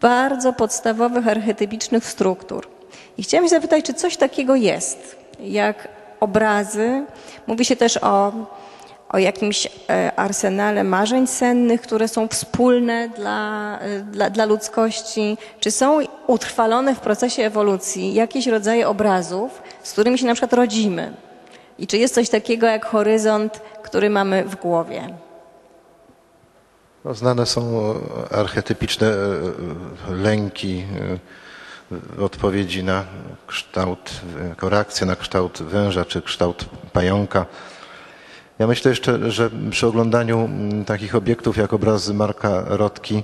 [0.00, 2.69] bardzo podstawowych, archetypicznych struktur.
[3.18, 5.88] I chciałam się zapytać, czy coś takiego jest, jak
[6.20, 7.04] obrazy.
[7.46, 8.32] Mówi się też o,
[9.08, 15.38] o jakimś e, arsenale marzeń sennych, które są wspólne dla, e, dla, dla ludzkości.
[15.60, 21.12] Czy są utrwalone w procesie ewolucji jakieś rodzaje obrazów, z którymi się na przykład rodzimy?
[21.78, 25.14] I czy jest coś takiego jak horyzont, który mamy w głowie?
[27.04, 27.94] No, znane są
[28.30, 31.18] archetypiczne e, lęki, e,
[32.20, 33.04] odpowiedzi na
[33.46, 37.46] kształt, jako reakcję na kształt węża czy kształt pająka.
[38.58, 43.22] Ja myślę jeszcze, że przy oglądaniu mm, takich obiektów jak obrazy Marka Rotki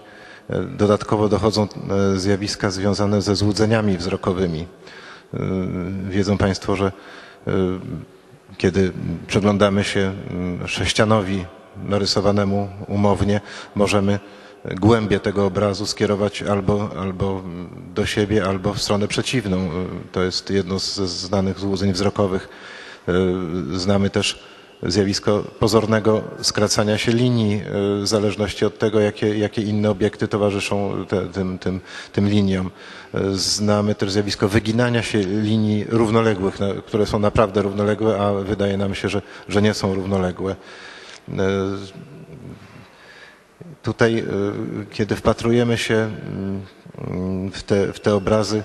[0.50, 1.68] e, dodatkowo dochodzą
[2.14, 4.66] zjawiska związane ze złudzeniami wzrokowymi.
[6.08, 6.92] Wiedzą Państwo, że
[8.58, 8.92] kiedy
[9.26, 11.44] przeglądamy się mm, sześcianowi
[11.84, 13.40] narysowanemu umownie,
[13.74, 14.18] możemy
[14.74, 17.42] głębię tego obrazu skierować albo, albo
[17.94, 19.70] do siebie, albo w stronę przeciwną.
[20.12, 22.48] To jest jedno z znanych złudzeń wzrokowych.
[23.72, 24.38] Znamy też
[24.82, 27.62] zjawisko pozornego skracania się linii
[28.02, 31.80] w zależności od tego, jakie, jakie inne obiekty towarzyszą te, tym, tym,
[32.12, 32.70] tym liniom.
[33.32, 39.08] Znamy też zjawisko wyginania się linii równoległych, które są naprawdę równoległe, a wydaje nam się,
[39.08, 40.56] że, że nie są równoległe.
[43.87, 44.24] Tutaj,
[44.91, 48.62] kiedy wpatrujemy się mm, w te, w te obrazy,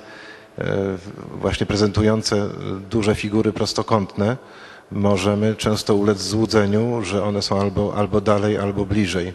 [1.39, 2.49] właśnie prezentujące
[2.89, 4.37] duże figury prostokątne,
[4.91, 9.33] możemy często ulec złudzeniu, że one są albo, albo dalej, albo bliżej.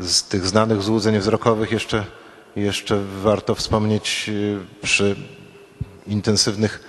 [0.00, 2.04] Z tych znanych złudzeń wzrokowych jeszcze,
[2.56, 4.30] jeszcze warto wspomnieć
[4.82, 5.16] przy
[6.06, 6.80] intensywnych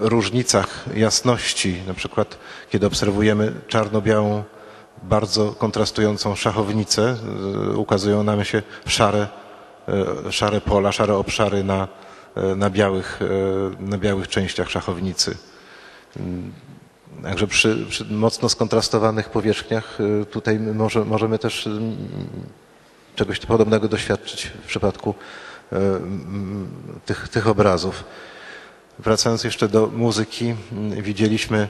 [0.00, 2.38] różnicach jasności, na przykład
[2.70, 4.44] kiedy obserwujemy czarno-białą,
[5.08, 7.16] bardzo kontrastującą szachownicę,
[7.76, 9.28] ukazują nam się szare,
[10.30, 11.88] szare pola, szare obszary na,
[12.56, 13.20] na, białych,
[13.80, 15.36] na białych częściach szachownicy.
[17.22, 19.98] Także przy, przy mocno skontrastowanych powierzchniach
[20.30, 21.68] tutaj może, możemy też
[23.16, 25.14] czegoś podobnego doświadczyć w przypadku
[27.06, 28.04] tych, tych obrazów.
[28.98, 30.54] Wracając jeszcze do muzyki,
[31.02, 31.68] widzieliśmy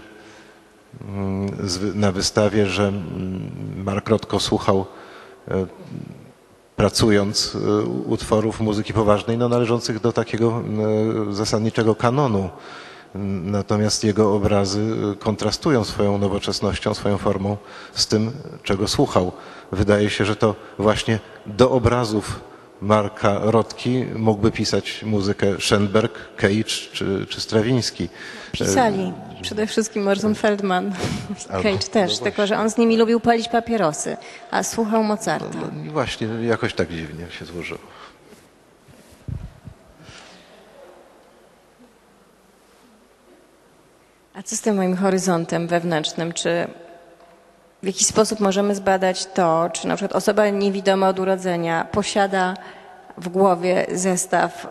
[1.94, 2.92] na wystawie, że
[3.76, 4.86] Mark Rotko słuchał
[6.76, 7.56] pracując
[8.06, 10.62] utworów muzyki poważnej, no, należących do takiego
[11.30, 12.50] zasadniczego kanonu.
[13.44, 17.56] Natomiast jego obrazy kontrastują swoją nowoczesnością, swoją formą
[17.94, 18.32] z tym,
[18.62, 19.32] czego słuchał.
[19.72, 22.40] Wydaje się, że to właśnie do obrazów
[22.82, 28.08] Marka Rotki mógłby pisać muzykę Schoenberg, Cage czy, czy Strawiński.
[28.52, 29.12] Pisali.
[29.46, 30.92] Przede wszystkim Morton Feldman.
[31.48, 34.16] Cage też, no tylko że on z nimi lubił palić papierosy,
[34.50, 35.58] a słuchał Mozarta.
[35.58, 37.80] No i właśnie, jakoś tak dziwnie się złożyło.
[44.34, 46.32] A co z tym moim horyzontem wewnętrznym?
[46.32, 46.68] Czy
[47.82, 52.54] w jakiś sposób możemy zbadać to, czy na przykład osoba niewidoma od urodzenia posiada
[53.18, 54.66] w głowie zestaw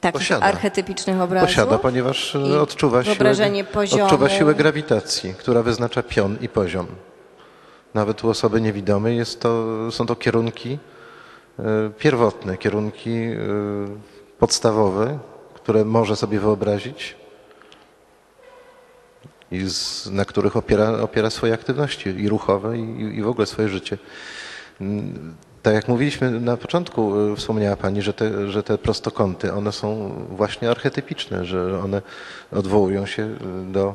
[0.00, 0.46] takich Posiada.
[0.46, 1.48] archetypicznych obrazów?
[1.48, 4.04] Posiada, ponieważ e, odczuwa siłę, poziomu.
[4.04, 6.86] odczuwa siłę grawitacji, która wyznacza pion i poziom.
[7.94, 10.78] Nawet u osoby niewidomej jest to, są to kierunki
[11.58, 13.36] e, pierwotne, kierunki e,
[14.38, 15.18] podstawowe,
[15.54, 17.16] które może sobie wyobrazić
[19.50, 23.68] i z, na których opiera, opiera swoje aktywności i ruchowe i, i w ogóle swoje
[23.68, 23.98] życie.
[25.62, 30.12] Tak jak mówiliśmy na początku, y, wspomniała Pani, że te, że te prostokąty, one są
[30.30, 32.02] właśnie archetypiczne, że one
[32.52, 33.94] odwołują się y, do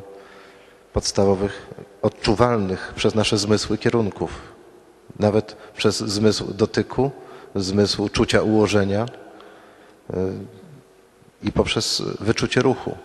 [0.93, 1.68] podstawowych,
[2.01, 4.41] odczuwalnych przez nasze zmysły kierunków.
[5.20, 7.11] Nawet przez zmysł dotyku,
[7.55, 10.18] zmysł czucia ułożenia y,
[11.43, 12.97] i poprzez wyczucie ruchu.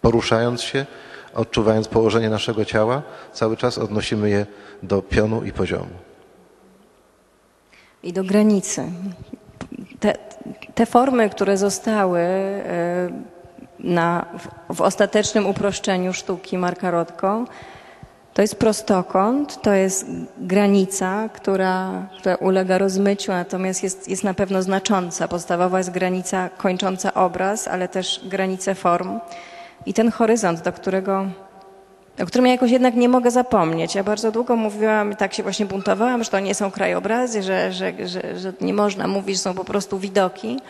[0.00, 0.86] Poruszając się,
[1.34, 4.46] odczuwając położenie naszego ciała, cały czas odnosimy je
[4.82, 6.07] do pionu i poziomu.
[8.02, 8.84] I do granicy.
[10.00, 10.14] Te,
[10.74, 13.08] te formy, które zostały e,
[13.78, 17.44] na, w, w ostatecznym uproszczeniu sztuki Marka Rotko,
[18.34, 20.06] to jest prostokąt, to jest
[20.38, 25.28] granica, która, która ulega rozmyciu, natomiast jest, jest na pewno znacząca.
[25.28, 29.20] Podstawowa jest granica kończąca obraz, ale też granice form.
[29.86, 31.26] I ten horyzont, do którego
[32.22, 33.94] o którym ja jakoś jednak nie mogę zapomnieć.
[33.94, 37.92] Ja bardzo długo mówiłam, tak się właśnie buntowałam, że to nie są krajobrazy, że, że,
[38.08, 40.60] że, że nie można mówić, że są po prostu widoki,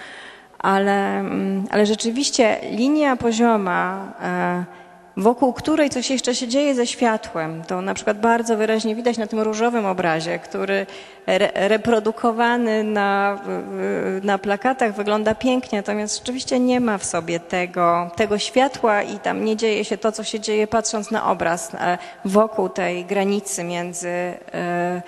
[0.59, 4.78] ale, mm, ale rzeczywiście linia pozioma e,
[5.19, 7.63] wokół której coś jeszcze się dzieje ze światłem.
[7.65, 10.87] To na przykład bardzo wyraźnie widać na tym różowym obrazie, który
[11.27, 13.39] re, reprodukowany na,
[14.23, 19.45] na plakatach wygląda pięknie, natomiast rzeczywiście nie ma w sobie tego, tego światła i tam
[19.45, 24.09] nie dzieje się to, co się dzieje patrząc na obraz e, wokół tej granicy między
[24.09, 25.03] e,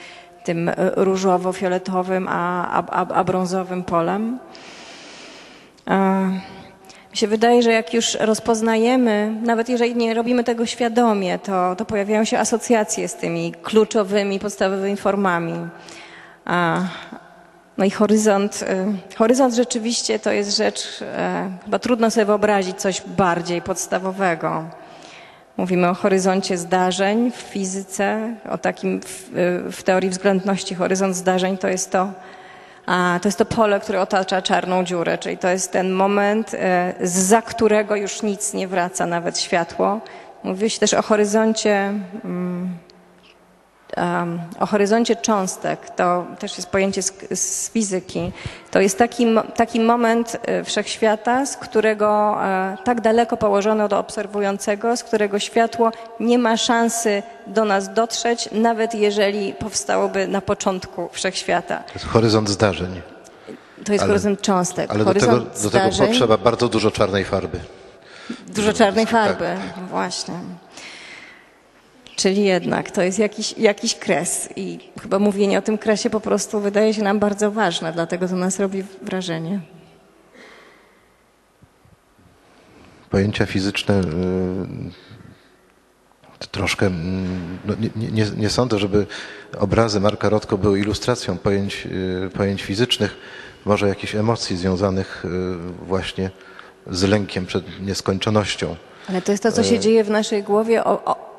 [0.44, 4.38] tym e, różowo-fioletowym a, a, a brązowym polem.
[7.10, 11.84] Mi się wydaje, że jak już rozpoznajemy, nawet jeżeli nie robimy tego świadomie, to, to
[11.84, 15.54] pojawiają się asocjacje z tymi kluczowymi, podstawowymi formami.
[16.44, 16.80] A,
[17.78, 18.62] no i horyzont,
[19.12, 24.64] y, horyzont rzeczywiście to jest rzecz, e, chyba trudno sobie wyobrazić coś bardziej podstawowego.
[25.56, 29.36] Mówimy o horyzoncie zdarzeń w fizyce, o takim w,
[29.68, 32.12] y, w teorii względności horyzont zdarzeń to jest to,
[33.22, 37.42] to jest to pole, które otacza czarną dziurę, czyli to jest ten moment, e, za
[37.42, 40.00] którego już nic nie wraca, nawet światło.
[40.44, 41.92] Mówi się też o horyzoncie,
[42.24, 42.78] mm,
[44.60, 45.90] o horyzoncie cząstek.
[45.90, 48.32] To też jest pojęcie z, z fizyki.
[48.70, 49.26] To jest taki,
[49.56, 55.90] taki moment e, wszechświata, z którego e, tak daleko położony od obserwującego, z którego światło
[56.20, 61.76] nie ma szansy do nas dotrzeć, nawet jeżeli powstałoby na początku wszechświata.
[61.76, 63.00] To jest horyzont zdarzeń.
[63.84, 64.90] To jest Ale- horyzont cząstek.
[64.90, 67.60] Ale do tego, horyzont do tego potrzeba bardzo dużo czarnej farby.
[68.48, 69.12] dużo czarnej Tak.
[69.12, 69.46] farby.
[69.90, 70.34] Właśnie.
[72.20, 76.60] Czyli jednak to jest jakiś, jakiś kres i chyba mówienie o tym kresie po prostu
[76.60, 79.60] wydaje się nam bardzo ważne, dlatego to nas robi wrażenie.
[83.10, 84.04] Pojęcia fizyczne y,
[86.38, 89.06] to troszkę, mm, no nie, nie, nie sądzę, żeby
[89.58, 91.86] obrazy Marka Rotko były ilustracją pojęć,
[92.26, 93.16] y, pojęć fizycznych,
[93.64, 95.28] może jakichś emocji związanych y,
[95.86, 96.30] właśnie
[96.90, 98.76] z lękiem przed nieskończonością.
[99.08, 101.29] Ale to jest to, co się dzieje w naszej głowie, o, o,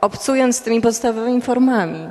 [0.00, 2.08] obcując tymi podstawowymi formami.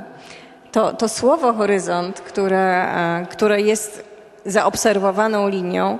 [0.72, 4.04] To, to słowo horyzont, które, e, które jest
[4.46, 5.98] zaobserwowaną linią,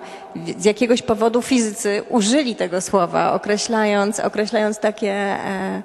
[0.58, 5.82] z jakiegoś powodu fizycy użyli tego słowa, określając, określając takie, e,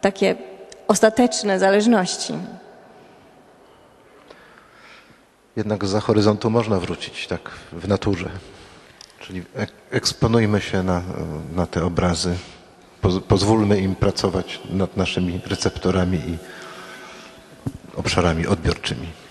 [0.00, 0.34] takie
[0.88, 2.34] ostateczne zależności.
[5.56, 8.28] Jednak za horyzontu można wrócić tak w naturze.
[9.20, 11.02] Czyli ek- eksponujmy się na,
[11.54, 12.34] na te obrazy,
[13.28, 16.38] pozwólmy im pracować nad naszymi receptorami i
[17.96, 19.21] obszarami odbiorczymi.